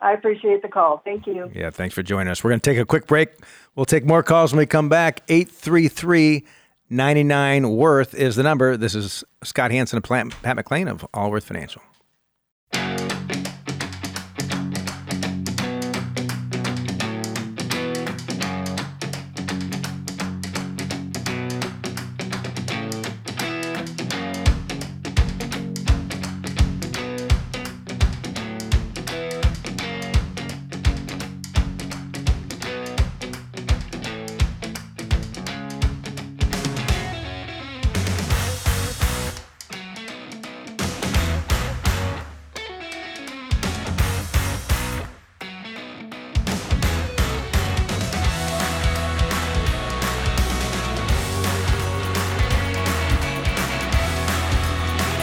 [0.00, 1.02] I appreciate the call.
[1.04, 1.50] Thank you.
[1.54, 2.42] Yeah, thanks for joining us.
[2.42, 3.30] We're going to take a quick break.
[3.76, 5.22] We'll take more calls when we come back.
[5.28, 6.44] 833
[6.92, 8.76] 99 Worth is the number.
[8.76, 11.82] This is Scott Hanson and Pat McClain of Allworth Financial.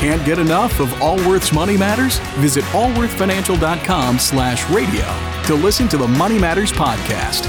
[0.08, 2.20] Can't get enough of Allworth's Money Matters?
[2.38, 5.04] Visit allworthfinancial.com slash radio
[5.48, 7.46] to listen to the Money Matters podcast.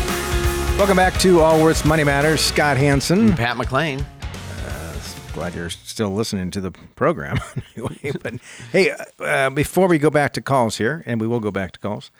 [0.77, 2.40] Welcome back to Allworth's Money Matters.
[2.40, 3.33] Scott Hanson.
[3.37, 4.05] Pat McClain.
[5.35, 7.38] Glad you're still listening to the program.
[7.77, 8.35] anyway, but
[8.73, 11.79] hey, uh, before we go back to calls here, and we will go back to
[11.79, 12.11] calls,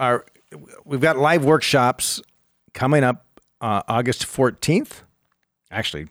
[0.00, 0.26] our
[0.84, 2.20] we've got live workshops
[2.74, 3.24] coming up
[3.60, 5.02] uh, August 14th.
[5.70, 6.08] Actually,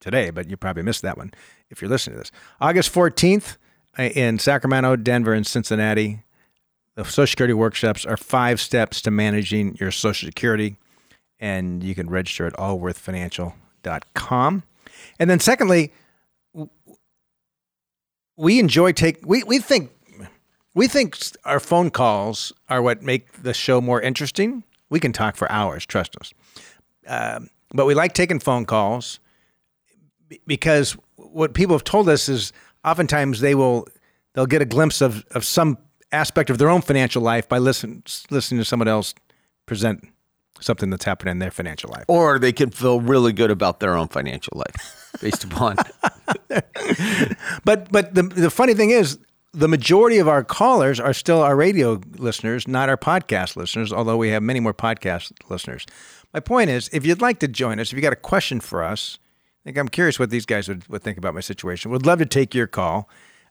[0.00, 1.32] today, but you probably missed that one
[1.70, 2.30] if you're listening to this.
[2.60, 3.56] August 14th
[3.98, 6.22] uh, in Sacramento, Denver, and Cincinnati.
[6.94, 10.76] The Social Security workshops are five steps to managing your Social Security,
[11.38, 14.62] and you can register at allworthfinancial.com.
[15.18, 15.92] And then, secondly,
[18.36, 19.90] we enjoy take we we think
[20.74, 24.62] we think our phone calls are what make the show more interesting.
[24.90, 26.32] We can talk for hours, trust us.
[27.06, 29.18] Um, but we like taking phone calls
[30.46, 32.52] because what people have told us is
[32.84, 33.86] oftentimes they will
[34.34, 35.78] they'll get a glimpse of, of some
[36.12, 39.14] aspect of their own financial life by listen, listening to someone else
[39.66, 40.08] present
[40.60, 42.04] something that's happening in their financial life.
[42.08, 45.76] Or they can feel really good about their own financial life based upon.
[47.64, 49.18] But but the the funny thing is,
[49.52, 53.92] the majority of our callers are still our radio listeners, not our podcast listeners.
[53.92, 55.84] Although we have many more podcast listeners.
[56.32, 58.82] My point is, if you'd like to join us, if you got a question for
[58.82, 59.18] us,
[59.64, 61.90] I think I'm curious what these guys would, would think about my situation.
[61.90, 63.08] Would love to take your call.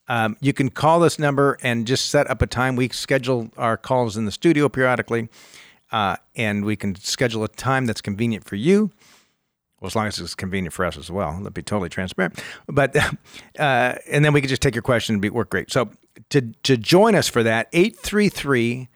[0.08, 2.76] Um, you can call this number and just set up a time.
[2.76, 5.28] We schedule our calls in the studio periodically,
[5.92, 8.92] uh, and we can schedule a time that's convenient for you.
[9.80, 11.38] Well, as long as it's convenient for us as well.
[11.40, 12.42] Let's be totally transparent.
[12.68, 12.96] But
[13.60, 15.72] uh, and then we could just take your question and be work great.
[15.72, 15.92] So
[16.30, 18.88] to to join us for that, 833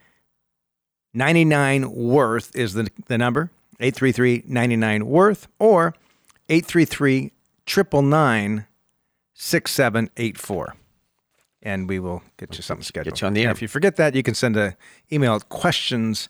[1.14, 3.52] 99 worth is the the number.
[3.80, 5.96] 833 99 worth or
[6.52, 7.32] 833
[7.66, 8.68] 999
[9.34, 10.76] 6784.
[11.64, 13.16] And we will get you something scheduled.
[13.16, 13.52] Get you on the And air.
[13.52, 14.76] If you forget that, you can send an
[15.12, 16.28] email at questions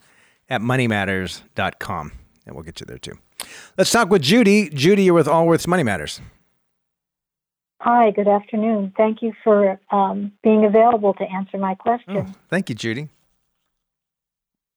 [0.50, 2.12] at moneymatters.com
[2.46, 3.18] and we'll get you there too.
[3.78, 4.70] Let's talk with Judy.
[4.70, 6.22] Judy, you're with Allworth's Money Matters.
[7.80, 8.94] Hi, good afternoon.
[8.96, 12.18] Thank you for um, being available to answer my question.
[12.18, 13.10] Oh, thank you, Judy.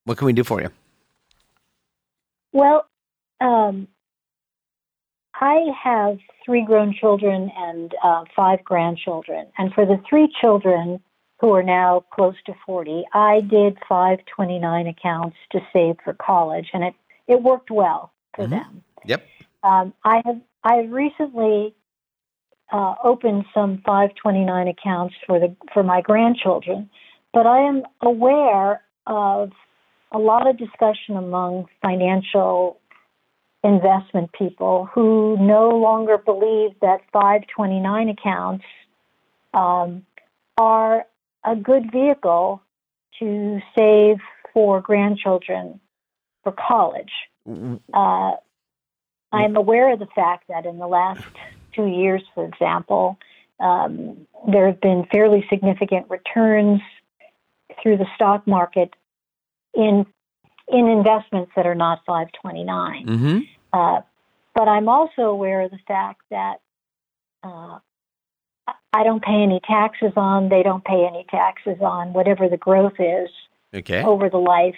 [0.04, 0.70] what can we do for you?
[2.52, 2.86] Well,
[3.42, 3.88] um,
[5.40, 9.46] I have three grown children and uh, five grandchildren.
[9.58, 11.00] And for the three children
[11.40, 16.84] who are now close to 40, I did 529 accounts to save for college, and
[16.84, 16.94] it,
[17.26, 18.82] it worked well for them.
[19.04, 19.26] Yep.
[19.62, 21.74] Um, I have I have recently
[22.72, 26.88] uh, opened some 529 accounts for the for my grandchildren,
[27.32, 29.52] but I am aware of
[30.12, 32.78] a lot of discussion among financial
[33.64, 38.64] investment people who no longer believe that 529 accounts
[39.54, 40.04] um,
[40.58, 41.06] are
[41.44, 42.62] a good vehicle
[43.18, 44.18] to save
[44.52, 45.80] for grandchildren
[46.42, 47.12] for college.
[47.92, 48.32] Uh,
[49.32, 51.24] I'm aware of the fact that in the last
[51.74, 53.18] two years, for example,
[53.60, 56.80] um, there have been fairly significant returns
[57.82, 58.90] through the stock market
[59.74, 60.06] in
[60.68, 63.06] in investments that are not 529.
[63.06, 63.38] Mm-hmm.
[63.74, 64.00] Uh,
[64.54, 66.60] but I'm also aware of the fact that
[67.42, 67.78] uh,
[68.92, 73.00] I don't pay any taxes on, they don't pay any taxes on whatever the growth
[73.00, 73.28] is
[73.74, 74.02] Okay.
[74.04, 74.76] over the life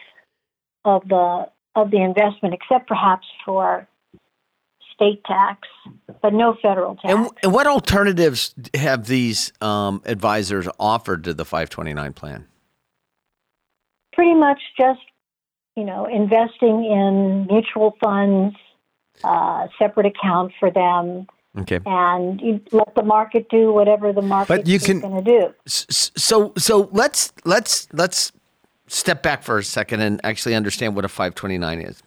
[0.86, 3.86] of the of the investment, except perhaps for
[4.94, 5.68] state tax,
[6.22, 7.12] but no federal tax.
[7.12, 12.46] And, and what alternatives have these um, advisors offered to the 529 plan?
[14.14, 15.00] Pretty much just
[15.76, 18.56] you know investing in mutual funds,
[19.24, 21.26] uh, separate account for them,
[21.58, 21.80] Okay.
[21.86, 25.54] and you let the market do whatever the market you is going to do.
[25.66, 28.32] So so let's let's let's
[28.88, 32.02] step back for a second and actually understand what a 529 is.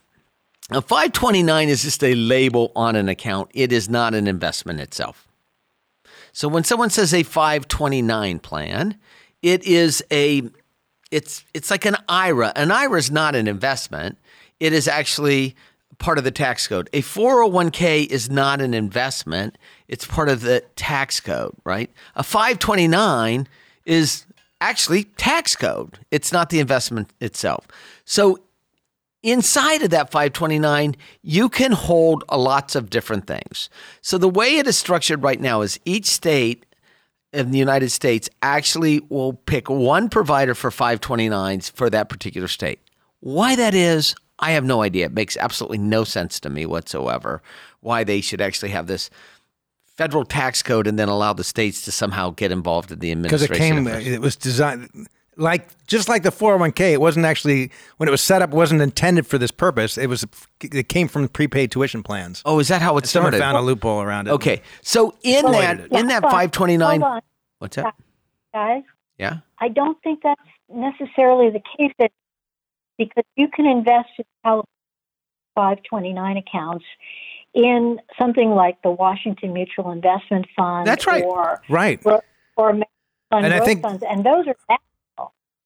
[0.71, 3.49] A 529 is just a label on an account.
[3.53, 5.27] It is not an investment itself.
[6.31, 8.95] So when someone says a 529 plan,
[9.41, 10.43] it is a
[11.11, 12.53] it's it's like an IRA.
[12.55, 14.19] An IRA is not an investment.
[14.59, 15.55] It is actually
[15.99, 16.89] part of the tax code.
[16.93, 19.57] A 401k is not an investment.
[19.87, 21.91] It's part of the tax code, right?
[22.15, 23.47] A 529
[23.85, 24.25] is
[24.61, 25.99] actually tax code.
[26.09, 27.67] It's not the investment itself.
[28.05, 28.39] So
[29.23, 33.69] inside of that 529, you can hold lots of different things.
[34.01, 36.65] So the way it is structured right now is each state
[37.31, 42.79] in the United States actually will pick one provider for 529s for that particular state.
[43.19, 45.05] Why that is, I have no idea.
[45.07, 47.41] It makes absolutely no sense to me whatsoever
[47.81, 49.09] why they should actually have this
[49.85, 53.83] federal tax code and then allow the states to somehow get involved in the administration.
[53.83, 54.89] because it came it was designed
[55.35, 58.81] like just like the 401k it wasn't actually when it was set up it wasn't
[58.81, 60.25] intended for this purpose it was
[60.61, 63.43] it came from prepaid tuition plans Oh, is that how it someone started?
[63.43, 65.99] found a loophole around it Okay, so in Well, that wait.
[65.99, 67.01] in that 529,
[67.59, 67.93] what's that?
[68.53, 68.83] guys.
[69.17, 69.39] Yeah.
[69.59, 70.39] I don't think that's
[70.73, 72.11] necessarily the case that
[72.99, 74.65] because you can invest in California
[75.55, 76.85] 529 accounts
[77.55, 81.23] in something like the Washington Mutual Investment Fund That's right.
[81.23, 82.23] or right or,
[82.55, 82.71] or
[83.31, 84.77] Fund And I think- funds and those are.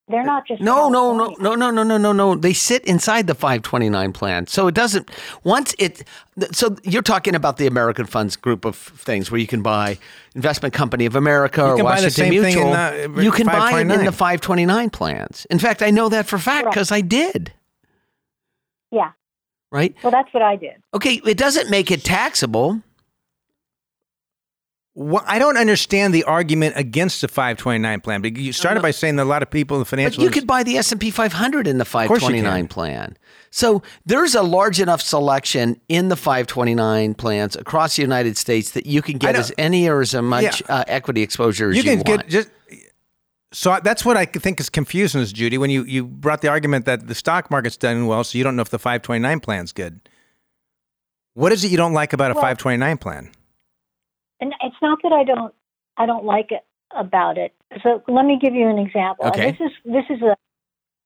[0.08, 2.34] They're uh, not just No, no, no, no, no, no, no, no, no.
[2.34, 4.46] They sit inside the 529 plan.
[4.46, 5.10] So it doesn't,
[5.44, 6.04] once it,
[6.52, 9.98] so you're talking about the American Funds group of things where you can buy
[10.34, 12.72] Investment Company of America or can buy the Washington same thing in Mutual.
[12.72, 15.46] the, uh, you can buy it in the 529 plans.
[15.50, 16.74] In fact, I know that for a fact Correct.
[16.74, 17.52] because I did,
[18.90, 19.12] Yeah.
[19.72, 19.94] right?
[20.02, 20.82] Well, that's what I did.
[20.92, 22.82] Okay, it doesn't make it taxable.
[24.96, 28.22] Well, I don't understand the argument against the 529 plan.
[28.22, 30.30] But you started by saying that a lot of people in the But financial you
[30.30, 32.68] could buy the S&P 500 in the course you 529 can.
[32.68, 33.16] plan.
[33.50, 38.86] So there's a large enough selection in the 529 plans across the United States that
[38.86, 40.76] you can get as any or as much Yeah.
[40.76, 42.28] uh, equity exposure as you you, can want.
[42.28, 42.48] get just
[43.52, 46.84] so that's what I think is confusing is Judy when you you brought the argument
[46.86, 50.00] that the stock market's done well, so you don't know if the 529 plan's good.
[51.34, 53.30] What is it you don't like about a Well- 529 plan?
[54.84, 55.54] Not that I don't
[55.96, 57.52] I don't like it about it.
[57.82, 59.26] So let me give you an example.
[59.26, 59.52] Okay.
[59.52, 60.36] This is this is a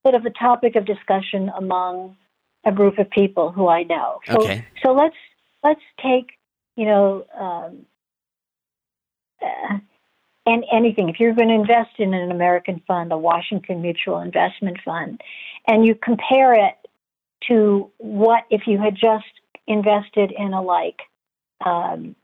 [0.04, 2.16] bit of a topic of discussion among
[2.64, 4.18] a group of people who I know.
[4.26, 4.66] So, Okay.
[4.82, 5.16] So let's
[5.62, 6.26] let's take
[6.76, 7.86] you know um,
[9.40, 9.78] uh,
[10.44, 11.08] and anything.
[11.08, 15.20] If you're going to invest in an American fund, a Washington Mutual Investment Fund,
[15.68, 16.74] and you compare it
[17.46, 19.32] to what if you had just
[19.68, 21.00] invested in a like
[21.64, 22.16] um,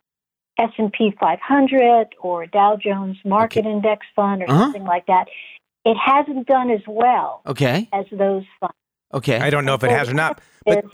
[0.59, 4.65] S&P 500 or Dow Jones Market Index Fund or Uh-huh.
[4.65, 5.27] something like that,
[5.85, 7.89] it hasn't done as well Okay.
[7.93, 8.75] as those funds.
[9.13, 9.39] Okay.
[9.39, 10.41] I don't know if it has or not.
[10.65, 10.85] But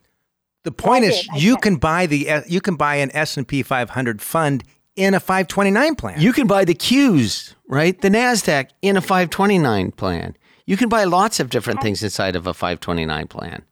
[0.65, 3.47] the point I is, did, you can buy the you can buy an S and
[3.47, 4.65] P 500 fund
[4.97, 6.21] in a 529 plan.
[6.21, 7.99] You can buy the Qs, right?
[8.01, 10.37] The Nasdaq in a 529 plan.
[10.67, 13.63] You can buy lots of different things inside of a 529 plan.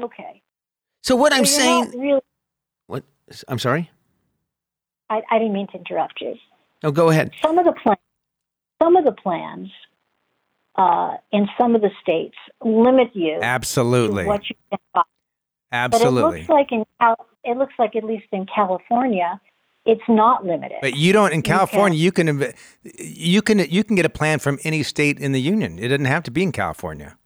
[0.00, 0.42] Okay.
[1.02, 2.24] So what I'm you're not saying, really, what?
[3.48, 3.90] I'm sorry.
[5.08, 6.34] I, I didn't mean to interrupt you.
[6.82, 7.32] No, go ahead.
[7.42, 7.98] Some of the plans,
[8.82, 9.68] some of the plans
[10.76, 15.02] uh, in some of the states limit you Absolutely, what you can buy.
[15.72, 16.20] Absolutely.
[16.20, 16.84] But it looks like in
[17.44, 19.40] it looks like at least in California,
[19.84, 20.78] it's not limited.
[20.80, 21.98] But you don't in You California.
[21.98, 22.52] You can
[22.82, 25.78] you can you can get a plan from any state in the union.
[25.78, 27.16] It doesn't have to be in California.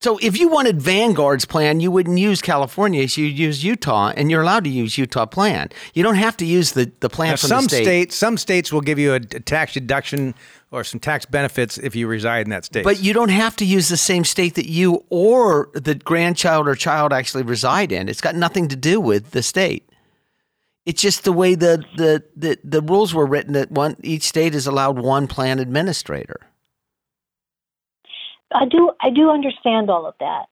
[0.00, 4.42] So if you wanted Vanguard's plan, you wouldn't use California's, you'd use Utah, and you're
[4.42, 5.70] allowed to use Utah plan.
[5.92, 7.84] You don't have to use the, the plan Now, from some the state.
[7.84, 10.36] states some states will give you a, a tax deduction
[10.70, 12.84] or some tax benefits if you reside in that state.
[12.84, 16.76] But you don't have to use the same state that you or the grandchild or
[16.76, 18.08] child actually reside in.
[18.08, 19.88] It's got nothing to do with the state.
[20.86, 24.54] It's just the way the the, the, the rules were written that one each state
[24.54, 26.47] is allowed one plan administrator.
[28.52, 30.46] I do I do understand all of that.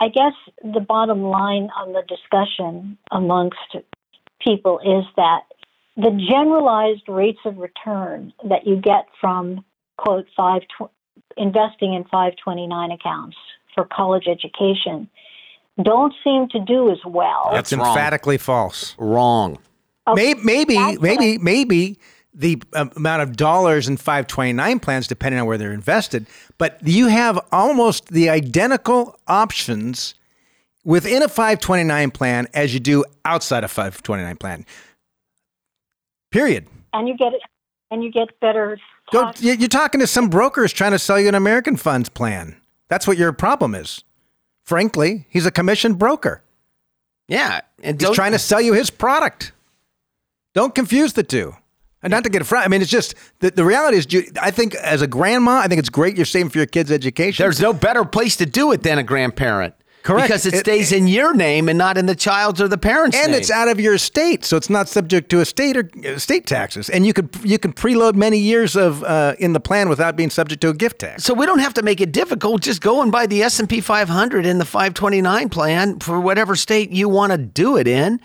[0.00, 0.32] I guess
[0.62, 3.76] the bottom line on the discussion amongst
[4.40, 5.42] people is that
[5.96, 9.64] the generalized rates of return that you get from
[9.98, 10.90] quote five tw-
[11.36, 13.36] investing in 529 accounts
[13.74, 15.08] for college education
[15.82, 17.50] don't seem to do as well.
[17.52, 17.88] That's wrong.
[17.88, 18.94] emphatically false.
[18.96, 19.58] Wrong.
[20.14, 21.98] Maybe, maybe, That's what maybe, maybe
[22.34, 26.26] the um, amount of dollars in 529 plans, depending on where they're invested,
[26.58, 30.14] but you have almost the identical options
[30.84, 34.66] within a 529 plan as you do outside a 529 plan.
[36.30, 36.66] Period.
[36.92, 37.40] and you get it,
[37.90, 38.78] and you get better
[39.12, 42.60] Don't, you- you're talking to some brokers trying to sell you an American funds plan.
[42.88, 44.02] That's what your problem is.
[44.64, 46.42] Frankly, he's a commissioned broker.
[47.28, 47.60] Yeah.
[47.82, 49.52] And He's trying to sell you his product.
[50.54, 51.54] Don't confuse the two.
[52.04, 52.66] And not to get front.
[52.66, 55.78] I mean, it's just the, the reality is, I think as a grandma, I think
[55.80, 57.42] it's great you're saving for your kids' education.
[57.42, 59.74] There's no better place to do it than a grandparent.
[60.02, 60.28] Correct.
[60.28, 63.16] Because it It- stays in your name and not in the child's or the parent's
[63.16, 63.40] and name.
[63.40, 66.90] it's out of your estate, so it's not subject to estate or uh, state taxes.
[66.90, 70.28] And you could you can preload many years of uh, in the plan without being
[70.28, 71.24] subject to a gift tax.
[71.24, 72.60] so we don't have to make it difficult.
[72.60, 77.08] Just go and buy the S&P 500 in the 529 plan for whatever state you
[77.08, 78.20] want to do it in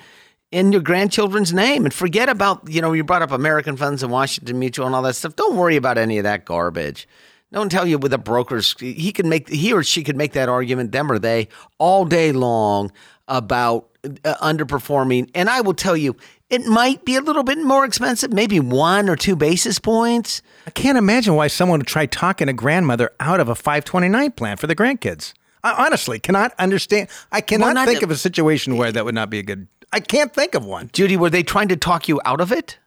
[0.52, 4.12] in your grandchildren's name and forget about, you know, you brought up American Funds and
[4.12, 5.36] Washington Mutual and all that stuff.
[5.36, 7.08] Don't worry about any of that garbage.
[7.52, 8.76] Don't tell you with a brokers.
[8.80, 11.48] He can make he or she could make that argument, them or they,
[11.80, 12.92] all day long
[13.28, 13.90] about
[14.24, 15.30] uh, underperforming.
[15.34, 16.16] And I will tell you,
[16.52, 20.42] it might be a little bit more expensive, maybe one or two basis points.
[20.68, 24.58] I can't imagine why someone would try talking a grandmother out of a 529 plan
[24.58, 25.34] for the grandkids.
[25.64, 27.10] I honestly cannot understand.
[27.32, 29.68] I cannot not think to- of a situation where that would not be a good.
[29.92, 30.90] I can't think of one.
[30.94, 32.78] Judy, were they trying to talk you out of it?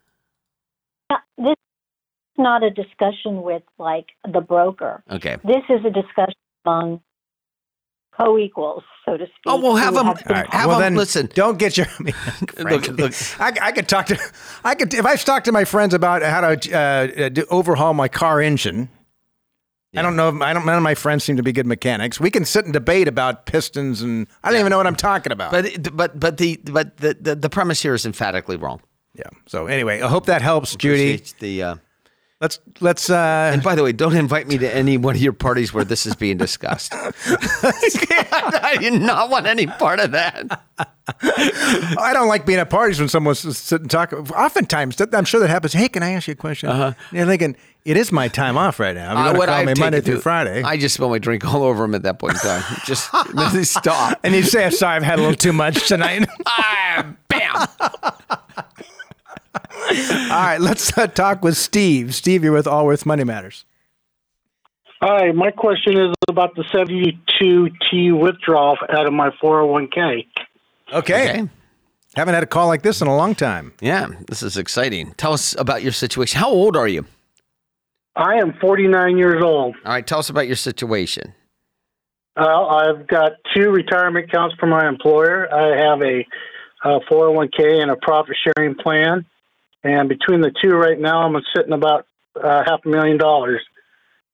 [1.36, 5.02] this is not a discussion with like the broker.
[5.10, 5.36] Okay.
[5.44, 6.34] This is a discussion
[6.64, 7.00] among
[8.18, 9.34] co-equals, so to speak.
[9.46, 10.52] Oh, well, have who them- have been All right.
[10.54, 11.28] Have 'em listen.
[11.34, 11.86] Don't get your.
[11.98, 12.14] I mean,
[12.58, 13.12] Look, look.
[13.40, 14.18] I, I could talk to.
[14.64, 18.40] I could if I talked to my friends about how to uh, overhaul my car
[18.40, 18.88] engine.
[19.94, 20.28] I don't know.
[20.42, 20.64] I don't.
[20.64, 22.18] None of my friends seem to be good mechanics.
[22.18, 25.32] We can sit and debate about pistons, and I don't even know what I'm talking
[25.32, 25.52] about.
[25.52, 28.80] But but but the but the, the, the premise here is emphatically wrong.
[29.14, 29.24] yeah.
[29.46, 31.14] So anyway, I hope that helps, Judy.
[31.16, 31.74] Appreciate The uh,
[32.42, 33.08] Let's let's.
[33.08, 35.84] Uh, and by the way, don't invite me to any one of your parties where
[35.84, 36.92] this is being discussed.
[36.94, 40.60] I do not want any part of that.
[41.22, 44.18] I don't like being at parties when someone's sitting talking.
[44.30, 45.72] Oftentimes, I'm sure that happens.
[45.72, 46.68] Hey, can I ask you a question?
[46.68, 46.94] Uh-huh.
[47.12, 49.12] You're thinking it is my time off right now.
[49.12, 50.64] Uh, going to call me Monday through Friday.
[50.64, 52.62] I just spill my drink all over him at that point in time.
[52.84, 53.08] Just
[53.70, 54.18] stop.
[54.24, 57.68] and you say, "Sorry, I've had a little too much tonight." Ah, bam.
[59.74, 62.14] All right, let's uh, talk with Steve.
[62.14, 63.64] Steve, you're with Allworth Money Matters.
[65.00, 70.26] Hi, my question is about the 72T withdrawal out of my 401k.
[70.92, 71.30] Okay.
[71.30, 71.48] Okay.
[72.14, 73.72] Haven't had a call like this in a long time.
[73.80, 75.14] Yeah, this is exciting.
[75.16, 76.38] Tell us about your situation.
[76.38, 77.06] How old are you?
[78.14, 79.74] I am 49 years old.
[79.84, 81.32] All right, tell us about your situation.
[82.36, 85.52] Uh, I've got two retirement accounts for my employer.
[85.52, 86.26] I have a,
[86.84, 89.24] uh 401k and a profit sharing plan.
[89.84, 92.06] And between the two right now, I'm sitting about
[92.42, 93.60] uh, half a million dollars.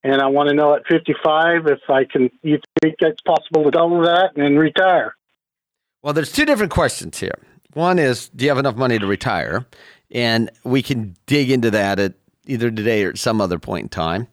[0.04, 3.70] And I want to know at 55 if I can, you think it's possible to
[3.70, 5.16] double that and retire?
[6.02, 7.38] Well, there's two different questions here.
[7.74, 9.66] One is, do you have enough money to retire?
[10.10, 12.14] And we can dig into that at
[12.46, 14.28] either today or at some other point in time.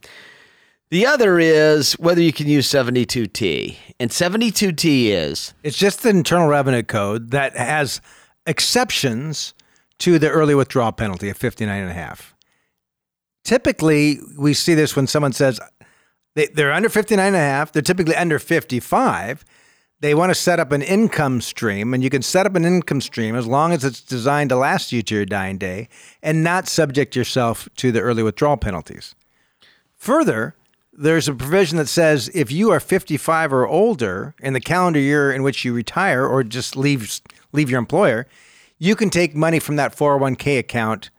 [0.88, 3.76] The other is whether you can use 72T.
[3.98, 8.00] And 72T is It's just the Internal Revenue Code that has
[8.46, 9.52] exceptions
[9.98, 12.34] to the early withdrawal penalty of 59 and a half.
[13.44, 15.60] Typically, we see this when someone says
[16.34, 19.44] they, they're under 59 and a half, they're typically under 55.
[20.00, 23.00] They want to set up an income stream, and you can set up an income
[23.00, 25.88] stream as long as it's designed to last you to your dying day
[26.22, 29.14] and not subject yourself to the early withdrawal penalties.
[29.96, 30.54] Further,
[30.92, 35.32] there's a provision that says if you are 55 or older in the calendar year
[35.32, 37.20] in which you retire or just leave
[37.52, 38.26] leave your employer,
[38.78, 41.10] you can take money from that 401k account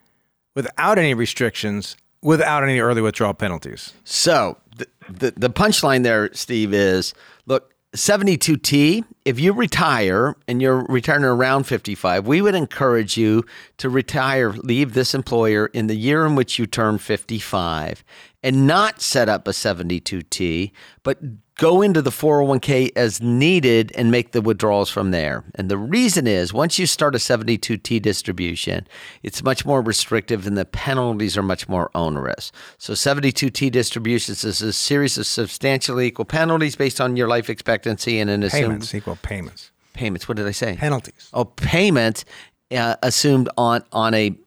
[0.55, 3.93] without any restrictions, without any early withdrawal penalties.
[4.03, 7.13] so the, the, the punchline there, Steve, is
[7.45, 13.43] look, 72T, if you retire and you're retiring around 55, we would encourage you
[13.77, 18.03] to retire, leave this employer in the year in which you turn 55
[18.47, 20.71] and not set up a 72T,
[21.03, 21.19] but
[21.55, 25.43] go into the 401k as needed and make the withdrawals from there.
[25.55, 28.87] And the reason is once you start a 72T distribution,
[29.21, 32.53] it's much more restrictive and the penalties are much more onerous.
[32.77, 38.17] So 72T distributions is a series of substantially equal penalties based on your life expectancy
[38.17, 39.71] and an assumed Payments equal payments.
[39.91, 40.29] payments.
[40.29, 40.77] What did I say?
[40.77, 41.29] Penalties.
[41.33, 42.23] Oh, payment
[42.71, 44.37] uh, assumed on on a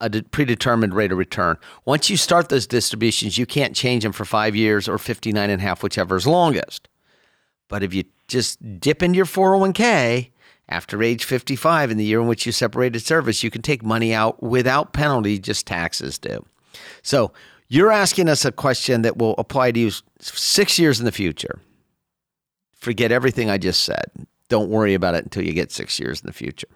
[0.00, 1.56] a de- predetermined rate of return.
[1.84, 5.60] Once you start those distributions, you can't change them for five years or 59 and
[5.60, 6.88] a half, whichever is longest.
[7.68, 10.30] But if you just dip into your 401k
[10.68, 14.12] after age 55 in the year in which you separated service, you can take money
[14.12, 16.44] out without penalty, just taxes do.
[17.02, 17.32] So
[17.68, 19.90] you're asking us a question that will apply to you
[20.20, 21.60] six years in the future.
[22.72, 24.04] Forget everything I just said.
[24.48, 26.68] Don't worry about it until you get six years in the future.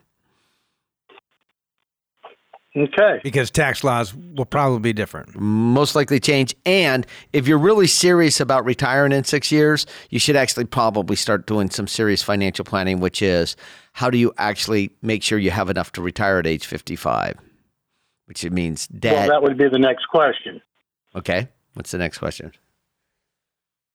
[2.77, 3.21] Okay.
[3.25, 5.35] Because tax laws will probably be different.
[5.35, 6.55] most likely change.
[6.65, 11.47] And if you're really serious about retiring in six years, you should actually probably start
[11.47, 13.57] doing some serious financial planning, which is
[13.93, 17.37] how do you actually make sure you have enough to retire at age 55?
[18.27, 19.29] Which it means Well, debt.
[19.31, 20.61] that would be the next question.
[21.17, 21.49] okay.
[21.75, 22.53] What's the next question?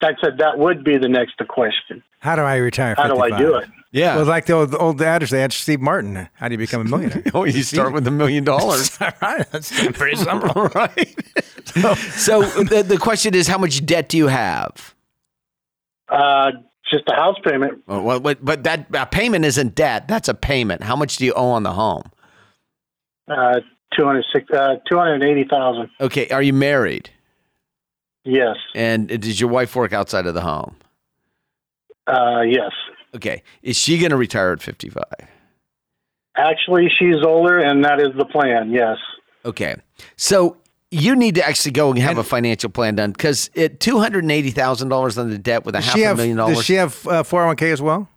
[0.01, 2.03] I said that would be the next question.
[2.19, 2.95] How do I retire?
[2.95, 3.69] How do I do it?
[3.95, 4.17] Yeah.
[4.17, 6.27] Well, like the old, old adage they had Steve Martin.
[6.33, 7.23] How do you become a millionaire?
[7.33, 8.99] oh, you start with a million dollars.
[9.21, 9.49] right.
[9.51, 10.65] That's pretty simple.
[10.75, 11.15] right.
[12.11, 14.93] so the, the question is how much debt do you have?
[16.09, 16.51] Uh,
[16.91, 17.83] just a house payment.
[17.87, 20.09] Well, well, but, but that uh, payment isn't debt.
[20.09, 20.83] That's a payment.
[20.83, 22.03] How much do you owe on the home?
[23.29, 23.61] Uh,
[23.97, 25.89] 206, uh, 280,000.
[26.01, 26.27] Okay.
[26.31, 27.11] Are you married?
[28.25, 28.57] Yes.
[28.75, 30.75] And does your wife work outside of the home?
[32.07, 32.71] Uh, yes.
[33.15, 33.43] Okay.
[33.63, 35.03] Is she going to retire at 55?
[36.37, 38.69] Actually, she's older, and that is the plan.
[38.71, 38.97] Yes.
[39.45, 39.75] Okay.
[40.17, 40.57] So
[40.91, 45.29] you need to actually go and have a financial plan done because at $280,000 on
[45.29, 46.17] the debt with a Does half she a have?
[46.17, 48.09] million Does she have uh, 401k as well?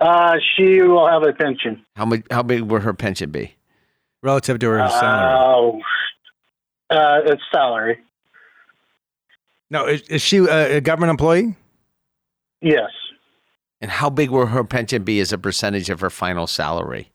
[0.00, 1.84] Uh, she will have a pension.
[1.96, 3.54] how, much, how big will her pension be?
[4.22, 5.36] Relative to her salary.
[5.38, 5.80] Oh,
[6.90, 7.98] uh, it's salary.
[9.70, 11.54] No, is, is she a, a government employee?
[12.62, 12.90] Yes.
[13.80, 17.12] And how big will her pension be as a percentage of her final salary?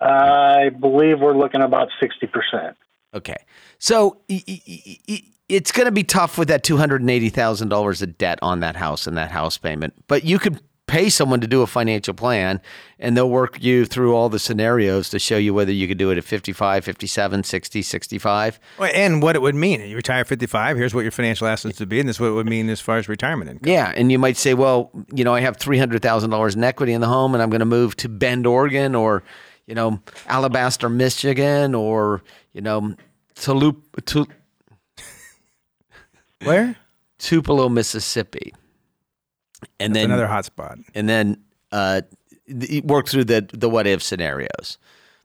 [0.00, 2.74] I believe we're looking about 60%.
[3.14, 3.36] Okay.
[3.78, 9.16] So it's going to be tough with that $280,000 of debt on that house and
[9.16, 9.94] that house payment.
[10.08, 12.60] But you could pay someone to do a financial plan
[12.98, 16.10] and they'll work you through all the scenarios to show you whether you could do
[16.12, 18.60] it at 55, 57, 60, 65.
[18.94, 19.80] And what it would mean.
[19.80, 20.76] You retire at 55.
[20.76, 22.80] Here's what your financial assets would be, and this is what it would mean as
[22.80, 23.68] far as retirement income.
[23.70, 27.08] Yeah, and you might say, well, you know, I have $300,000 in equity in the
[27.08, 29.24] home and I'm going to move to Bend, Oregon or,
[29.66, 32.22] you know, Alabaster, Michigan or,
[32.52, 32.94] you know,
[33.34, 34.26] Tulu- Tu-
[36.44, 36.76] Where?
[37.18, 38.54] Tupelo, Mississippi.
[39.80, 40.82] And That's then another hotspot.
[40.94, 41.38] and then
[41.72, 42.02] uh,
[42.48, 44.78] th- work through the the what if scenarios.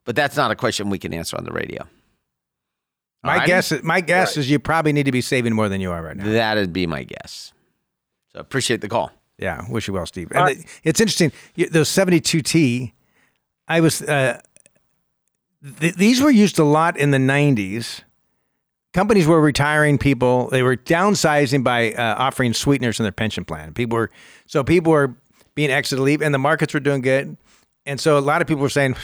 [0.06, 1.88] But that's not a question we can answer on the radio.
[3.24, 3.46] My Alrighty?
[3.46, 6.18] guess, my guess is you probably need to be saving more than you are right
[6.18, 6.26] now.
[6.26, 7.54] That'd be my guess.
[8.34, 9.12] So appreciate the call.
[9.38, 10.32] Yeah, wish you well, Steve.
[10.34, 11.32] And it- it's interesting.
[11.70, 12.94] Those 72T,
[13.68, 14.40] I was, uh,
[15.80, 18.02] th- these were used a lot in the 90s.
[18.94, 20.50] Companies were retiring people.
[20.50, 23.74] They were downsizing by uh, offering sweeteners in their pension plan.
[23.74, 24.12] People were,
[24.48, 25.16] so people were
[25.56, 27.38] being exited leave, and the markets were doing good.
[27.86, 28.96] And so a lot of people were saying,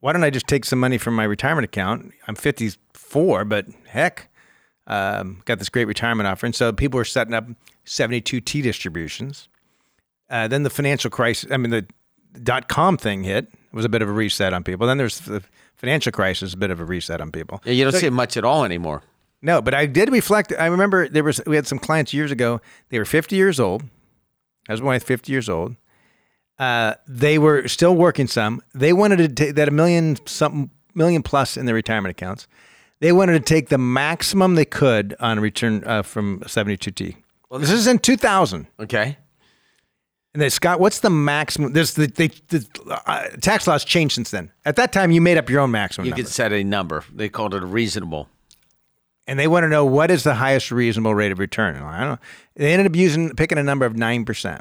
[0.00, 2.12] why don't I just take some money from my retirement account?
[2.26, 4.28] I'm 54, but heck,
[4.86, 6.46] um, got this great retirement offer.
[6.46, 7.46] And so people were setting up
[7.86, 9.48] 72T distributions.
[10.28, 11.86] Uh, then the financial crisis, I mean, the
[12.42, 13.44] dot com thing hit.
[13.46, 14.86] It was a bit of a reset on people.
[14.86, 15.42] Then there's the
[15.76, 17.60] financial crisis, a bit of a reset on people.
[17.64, 19.02] Yeah, you don't So- see it much at all anymore.
[19.42, 20.52] No, but I did reflect.
[20.58, 22.60] I remember there was we had some clients years ago.
[22.88, 23.82] They were 50 years old.
[24.66, 25.76] Husband and wife, 50 years old.
[26.58, 28.62] Uh, they were still working some.
[28.74, 32.48] They wanted to take that a million something million plus in their retirement accounts.
[33.00, 37.16] They wanted to take the maximum they could on return uh, from 72T.
[37.50, 38.66] Well, this is in 2000.
[38.80, 39.18] Okay.
[40.36, 41.72] And then Scott, what's the maximum?
[41.72, 42.66] There's the, they, the
[43.06, 44.50] uh, tax laws changed since then.
[44.66, 46.24] At that time, you made up your own maximum You number.
[46.24, 47.04] could set a number.
[47.10, 48.28] They called it a reasonable.
[49.26, 51.76] and they want to know what is the highest reasonable rate of return.
[51.76, 52.18] I don't know.
[52.54, 54.60] They ended up using picking a number of nine percent.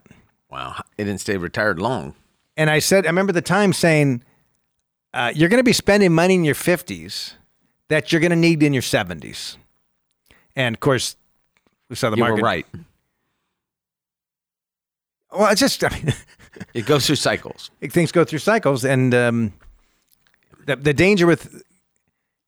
[0.50, 0.82] Wow.
[0.98, 2.16] It didn't stay retired long.
[2.56, 4.24] And I said, I remember the time saying,
[5.14, 7.34] uh, "You're going to be spending money in your fifties
[7.90, 9.58] that you're going to need in your 70s.
[10.56, 11.18] And of course,
[11.90, 12.36] we saw the you market.
[12.42, 12.66] were right.
[15.32, 16.14] Well, it's just I mean,
[16.74, 17.72] It goes through cycles.
[17.92, 19.54] things go through cycles, and um,
[20.66, 21.62] the the danger with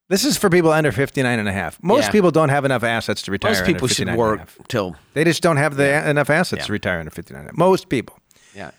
[0.09, 1.77] This is for people under 59 and a half.
[1.83, 2.11] Most Yeah.
[2.11, 3.51] people don't have enough assets to retire.
[3.51, 6.65] Most people should 59 and work till They just don't have the enough assets Yeah.
[6.67, 7.57] to retire under 59 and a half.
[7.57, 8.17] Most people.
[8.55, 8.71] yeah.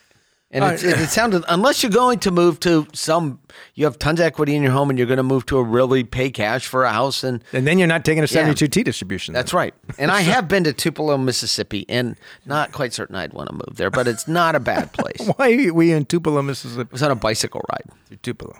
[0.50, 0.94] And it's, right.
[0.94, 3.38] it, it sounded unless you're going to move to some,
[3.74, 5.62] you have tons of equity in your home, and you're going to move to a
[5.62, 8.48] really pay cash for a house, and And then you're not taking a Yeah.
[8.48, 9.34] 72T distribution.
[9.34, 9.74] That's right.
[9.98, 13.76] And I have been to Tupelo, Mississippi, and not quite certain I'd want to move
[13.76, 15.28] there, but it's not a bad place.
[15.36, 16.88] Why are we in Tupelo, Mississippi?
[16.92, 17.84] was on a bicycle ride.
[18.08, 18.56] To Tupelo.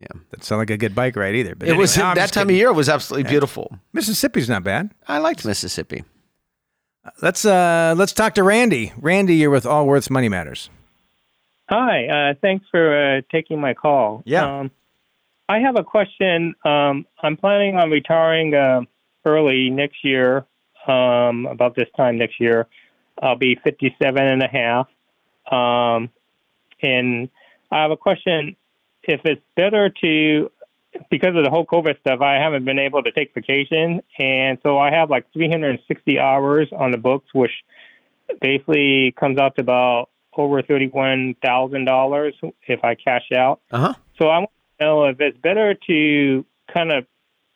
[0.00, 0.08] Yeah.
[0.30, 1.54] That sound like a good bike ride either.
[1.54, 2.70] But It was anyway, I'm that just time of year.
[2.70, 3.78] It was absolutely beautiful.
[3.92, 4.90] Mississippi's not bad.
[5.06, 6.02] I liked Mississippi.
[7.20, 8.92] Let's uh let's talk to Randy.
[8.96, 10.70] Randy, you're with Allworth's Money Matters.
[11.68, 14.22] Hi, uh, thanks for uh, taking my call.
[14.26, 14.60] Yeah.
[14.60, 14.70] Um,
[15.48, 16.54] I have a question.
[16.64, 18.82] Um, I'm planning on retiring uh,
[19.24, 20.44] early next year,
[20.86, 22.66] um, about this time next year.
[23.20, 24.88] I'll be 57 and a half.
[25.50, 26.10] Um,
[26.82, 27.28] and
[27.70, 28.56] I have a question
[29.02, 30.50] if it's better to,
[31.10, 34.02] because of the whole COVID stuff, I haven't been able to take vacation.
[34.18, 37.50] And so I have like 360 hours on the books, which
[38.40, 43.60] basically comes out to about over $31,000 if I cash out.
[43.70, 43.94] Uh huh.
[44.18, 47.06] So I want to know if it's better to kind of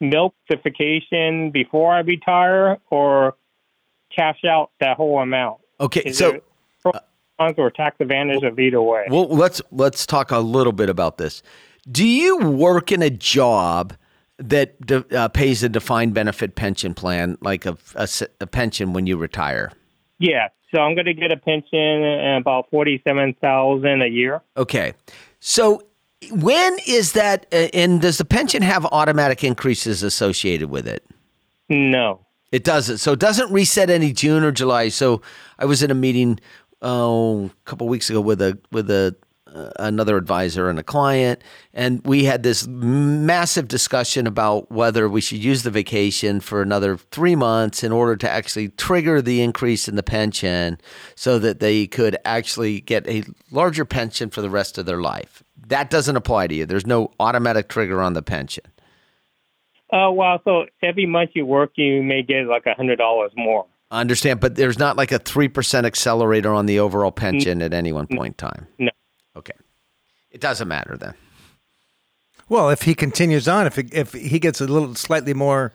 [0.01, 3.34] milk the vacation before I retire or
[4.14, 5.61] cash out that whole amount.
[5.80, 6.43] Okay, Is so there
[7.59, 9.05] or tax advantage of either way?
[9.11, 11.43] well, let's let's talk a little bit about this.
[11.91, 13.95] Do you work in a job
[14.39, 17.76] that de- uh, pays a defined benefit pension plan, like a
[18.51, 19.72] pension when you retire?
[20.18, 20.49] yeah.
[20.74, 24.43] So I'm going to get a pension uh, about forty-seven thousand a year.
[24.57, 24.95] Okay.
[25.39, 25.82] So
[26.30, 27.47] when is that?
[27.53, 31.05] Uh, and does the pension have automatic increases associated with it?
[31.68, 32.20] No.
[32.51, 32.99] It doesn't.
[32.99, 34.89] So it doesn't reset any June or July.
[34.89, 35.22] So
[35.59, 36.41] I was in a meeting
[36.82, 39.14] oh, a couple weeks ago with a with a
[39.78, 41.40] another advisor and a client,
[41.72, 46.96] and we had this massive discussion about whether we should use the vacation for another
[46.96, 50.78] three months in order to actually trigger the increase in the pension,
[51.14, 55.42] so that they could actually get a larger pension for the rest of their life.
[55.68, 56.66] That doesn't apply to you.
[56.66, 58.64] There's no automatic trigger on the pension.
[59.92, 63.66] Uh, well, so every month you work, you may get like a hundred dollars more.
[63.90, 67.92] I understand, but there's not like a 3% accelerator on the overall pension at any
[67.92, 68.66] one point in time.
[68.78, 68.90] No.
[69.37, 69.55] Okay.
[70.30, 71.14] It doesn't matter then.
[72.49, 75.72] Well, if he continues on, if he, if he gets a little slightly more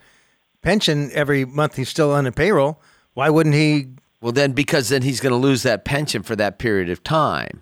[0.61, 2.81] pension every month he's still on the payroll,
[3.13, 3.87] why wouldn't he
[4.21, 7.61] Well, then, because then he's going to lose that pension for that period of time.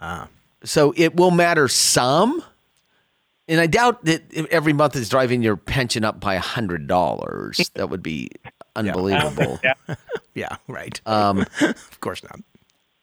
[0.00, 0.28] Ah.
[0.64, 2.42] So it will matter some.
[3.48, 7.72] And I doubt that every month is driving your pension up by $100.
[7.74, 8.30] That would be
[8.74, 9.60] unbelievable.
[9.62, 9.74] Yeah.
[10.34, 10.98] Yeah, right.
[11.04, 12.40] Um, of course not.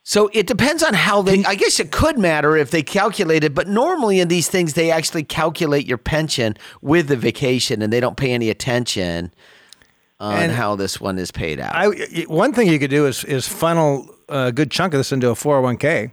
[0.10, 1.45] So it depends on how they.
[1.45, 4.89] I guess it could matter if they calculate it, but normally in these things they
[4.89, 9.32] actually calculate your pension with the vacation, and they don't pay any attention
[10.20, 11.76] on And how this one is paid out.
[11.76, 15.12] I y- one thing you could do is is funnel a good chunk of this
[15.12, 16.12] into a 401k.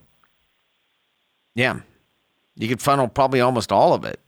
[1.55, 1.81] yeah,
[2.55, 4.21] you could funnel probably almost all of it.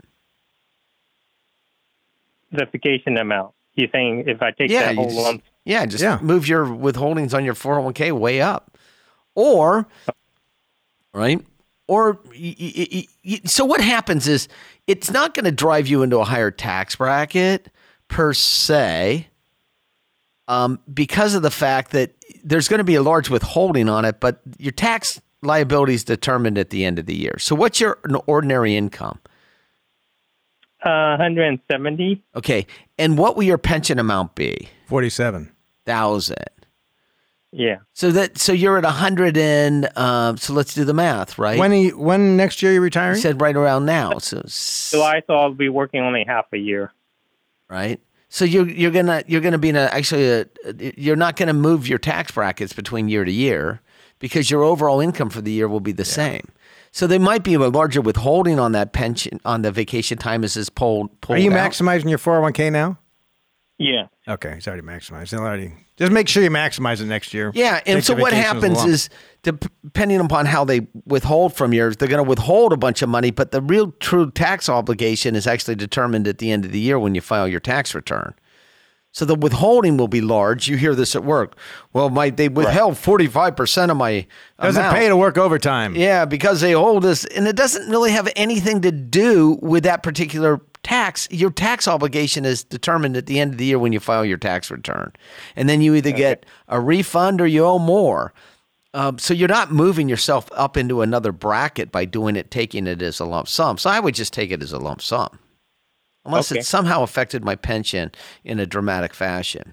[2.53, 3.53] The vacation amount.
[3.75, 6.19] You're saying if I take Yeah, that whole just, lump yeah, just Yeah.
[6.23, 8.78] move your withholdings on your four hundred one k way up,
[9.39, 9.87] or
[11.15, 11.41] right,
[11.87, 14.49] or y- y- y- y- so what happens is
[14.89, 17.69] it's not going to drive you into a higher tax bracket
[18.09, 19.29] per se,
[20.49, 24.19] um, because of the fact that there's going to be a large withholding on it,
[24.19, 27.39] but your tax liability is determined at the end of the year.
[27.39, 29.21] So, what's your ordinary income?
[30.83, 32.23] Uh, 170.
[32.35, 32.67] Okay,
[32.99, 34.69] and what will your pension amount be?
[35.85, 36.58] 47.
[37.53, 37.65] Thousand.
[37.67, 37.77] Yeah.
[37.95, 41.59] So that so you're at a hundred and um, so let's do the math, right?
[41.59, 43.17] When he when next year you you retiring?
[43.21, 46.93] said right around now, so s- July, so I'll be working only half a year.
[47.69, 48.01] right.
[48.31, 50.47] So you're you're gonna you're gonna be in a actually a,
[50.99, 53.81] you're not gonna move your tax brackets between year to year
[54.19, 56.47] because your overall income for the year will be the same.
[56.93, 60.59] So there might be a larger withholding on that pension on the vacation time as
[60.59, 61.39] is pulled pulled.
[61.39, 61.71] Are you out.
[61.73, 62.99] maximizing your 401k now?
[63.79, 64.09] Yeah.
[64.27, 65.31] Okay, it's already maximized.
[65.31, 67.53] He'll already just make sure you maximize it next year.
[67.55, 69.09] Yeah, and Take so what vacation as a happens is,
[69.43, 73.31] depending upon how they withhold from yours, they're going to withhold a bunch of money,
[73.31, 76.99] but the real true tax obligation is actually determined at the end of the year
[76.99, 78.35] when you file your tax return.
[79.13, 80.69] So the withholding will be large.
[80.69, 81.57] You hear this at work.
[81.93, 84.27] Well, my they withheld forty five percent of my
[84.61, 84.97] doesn't amount.
[84.97, 85.97] pay to work overtime.
[85.97, 90.03] Yeah, because they hold us, and it doesn't really have anything to do with that
[90.03, 91.29] particular tax.
[91.31, 94.39] Your tax obligation is determined at the end of the year when you file your
[94.39, 95.13] tax return,
[95.57, 98.33] and then you either get a refund or you owe more.
[98.95, 103.03] Um, so you're not moving yourself up into another bracket by doing it, taking it
[103.03, 103.77] as a lump sum.
[103.77, 105.39] So I would just take it as a lump sum.
[106.25, 106.61] unless Okay.
[106.61, 108.11] it somehow affected my pension
[108.45, 109.73] in a dramatic fashion.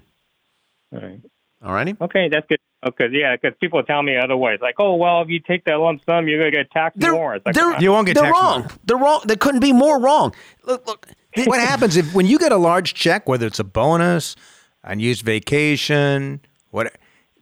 [0.92, 1.20] All right.
[1.62, 1.96] All righty.
[2.00, 2.58] Okay, that's good.
[2.86, 6.02] Okay, yeah, because people tell me otherwise, like, oh, well, if you take that lump
[6.06, 7.40] sum, you're gonna get taxed They're, more.
[7.44, 8.60] Like, they're, You won't get they're taxed wrong.
[8.60, 8.70] more.
[8.84, 9.20] They're wrong.
[9.26, 10.34] They couldn't be more wrong.
[10.64, 11.08] Look, look.
[11.44, 14.36] what happens if when you get a large check, whether it's a bonus,
[14.84, 16.86] unused vacation, what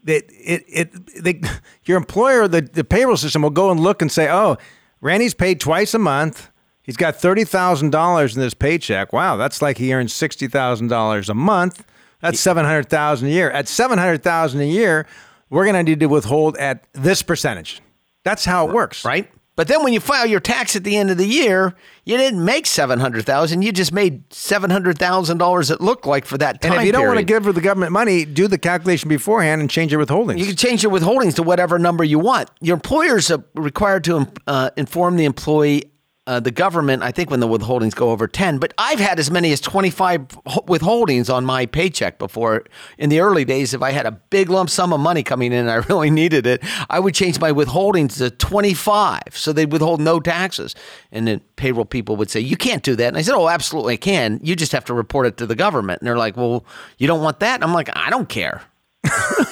[0.06, 1.40] it it, it they,
[1.84, 4.56] your employer, the, the payroll system will go and look and say, oh,
[5.00, 6.50] Randy's paid twice a month.
[6.82, 9.12] He's got thirty thousand dollars in this paycheck.
[9.12, 11.84] Wow, that's like he earns sixty thousand dollars a month.
[12.20, 13.50] That's seven hundred thousand a year.
[13.50, 15.06] At seven hundred thousand a year,
[15.50, 17.80] we're going to need to withhold at this percentage.
[18.24, 19.30] That's how it works, right?
[19.56, 22.44] But then when you file your tax at the end of the year, you didn't
[22.44, 23.62] make seven hundred thousand.
[23.62, 25.70] You just made seven hundred thousand dollars.
[25.70, 26.72] It looked like for that time.
[26.72, 29.70] And if you don't want to give the government money, do the calculation beforehand and
[29.70, 30.38] change your withholdings.
[30.38, 32.50] You can change your withholdings to whatever number you want.
[32.60, 35.84] Your employers are required to uh, inform the employee,
[36.26, 39.30] uh, the government, I think when the withholdings go over 10, but I've had as
[39.30, 40.28] many as 25
[40.66, 42.64] withholdings on my paycheck before.
[42.96, 45.58] In the early days, if I had a big lump sum of money coming in
[45.60, 50.00] and I really needed it, I would change my withholdings to 25 so they'd withhold
[50.00, 50.74] no taxes.
[51.12, 53.08] And then payroll people would say, You can't do that.
[53.08, 54.40] And I said, Oh, absolutely, I can.
[54.42, 56.00] You just have to report it to the government.
[56.00, 56.64] And they're like, Well,
[56.96, 57.56] you don't want that?
[57.56, 58.62] And I'm like, I don't care.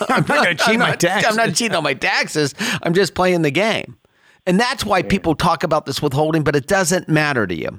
[0.08, 1.30] I'm not going to cheat I'm my not- taxes.
[1.30, 2.54] I'm not cheating on my taxes.
[2.82, 3.98] I'm just playing the game.
[4.46, 7.78] And that's why people talk about this withholding, but it doesn't matter to you.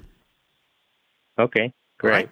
[1.38, 2.30] okay, great.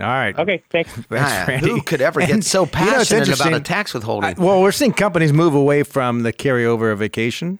[0.00, 0.38] All right.
[0.38, 0.90] Okay, thanks.
[1.10, 1.68] Thanks, Ah, Randy.
[1.68, 4.30] who could ever get And, so you know, passionate about a tax withholding?
[4.38, 7.58] I- well, we're seeing companies move away from the carryover of vacation.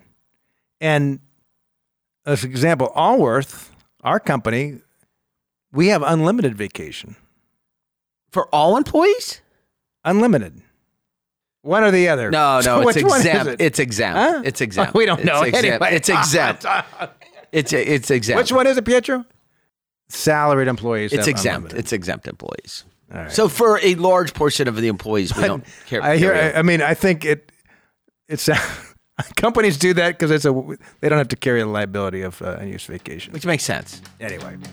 [0.81, 1.21] And
[2.25, 3.71] as an example, Allworth,
[4.03, 4.79] our company,
[5.73, 7.17] we have unlimited vacation.
[8.31, 9.43] For all employees?
[10.03, 10.63] Unlimited.
[11.63, 12.31] One or the other.
[12.31, 13.53] No, no, So it's which one is exempt.
[13.53, 13.61] it?
[13.61, 14.19] It's exempt.
[14.19, 14.43] Huh?
[14.45, 14.95] It's exempt.
[14.95, 15.43] We don't It's know.
[15.43, 15.67] exempt.
[15.67, 15.95] Anyway.
[15.97, 16.67] It's exempt.
[17.53, 18.39] it's it's exempt.
[18.43, 19.25] Which one is it, Pietro?
[20.09, 21.13] Salaried employees.
[21.13, 21.57] It's exempt.
[21.57, 21.79] unlimited.
[21.79, 22.85] It's exempt employees.
[23.15, 23.33] All right.
[23.33, 26.03] So for a large portion of the employees, we don't care.
[26.03, 26.35] I hear.
[26.35, 27.53] I, I mean, I think it.
[28.29, 28.49] It's
[29.37, 30.53] companies do that because it's a.
[31.01, 33.33] They don't have to carry the liability of uh, unused vacation.
[33.33, 34.03] which makes sense.
[34.21, 34.71] Anyway, well,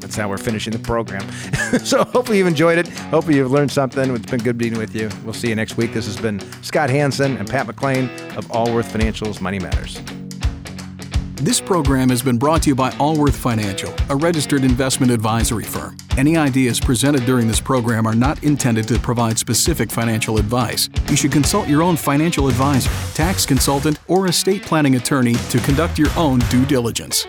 [0.00, 1.30] that's how we're finishing the program.
[1.84, 2.88] so hopefully you've enjoyed it.
[2.88, 4.14] Hopefully you've learned something.
[4.14, 5.10] It's been good being with you.
[5.24, 5.92] We'll see you next week.
[5.92, 10.00] This has been Scott Hanson and Pat McClain of Allworth Financials Money Matters.
[11.36, 15.96] This program has been brought to you by Allworth Financial, a registered investment advisory firm.
[16.16, 20.88] Any ideas presented during this program are not intended to provide specific financial advice.
[21.08, 25.96] You should consult your own financial advisor, tax consultant, or estate planning attorney to conduct
[25.96, 27.24] your own due diligence.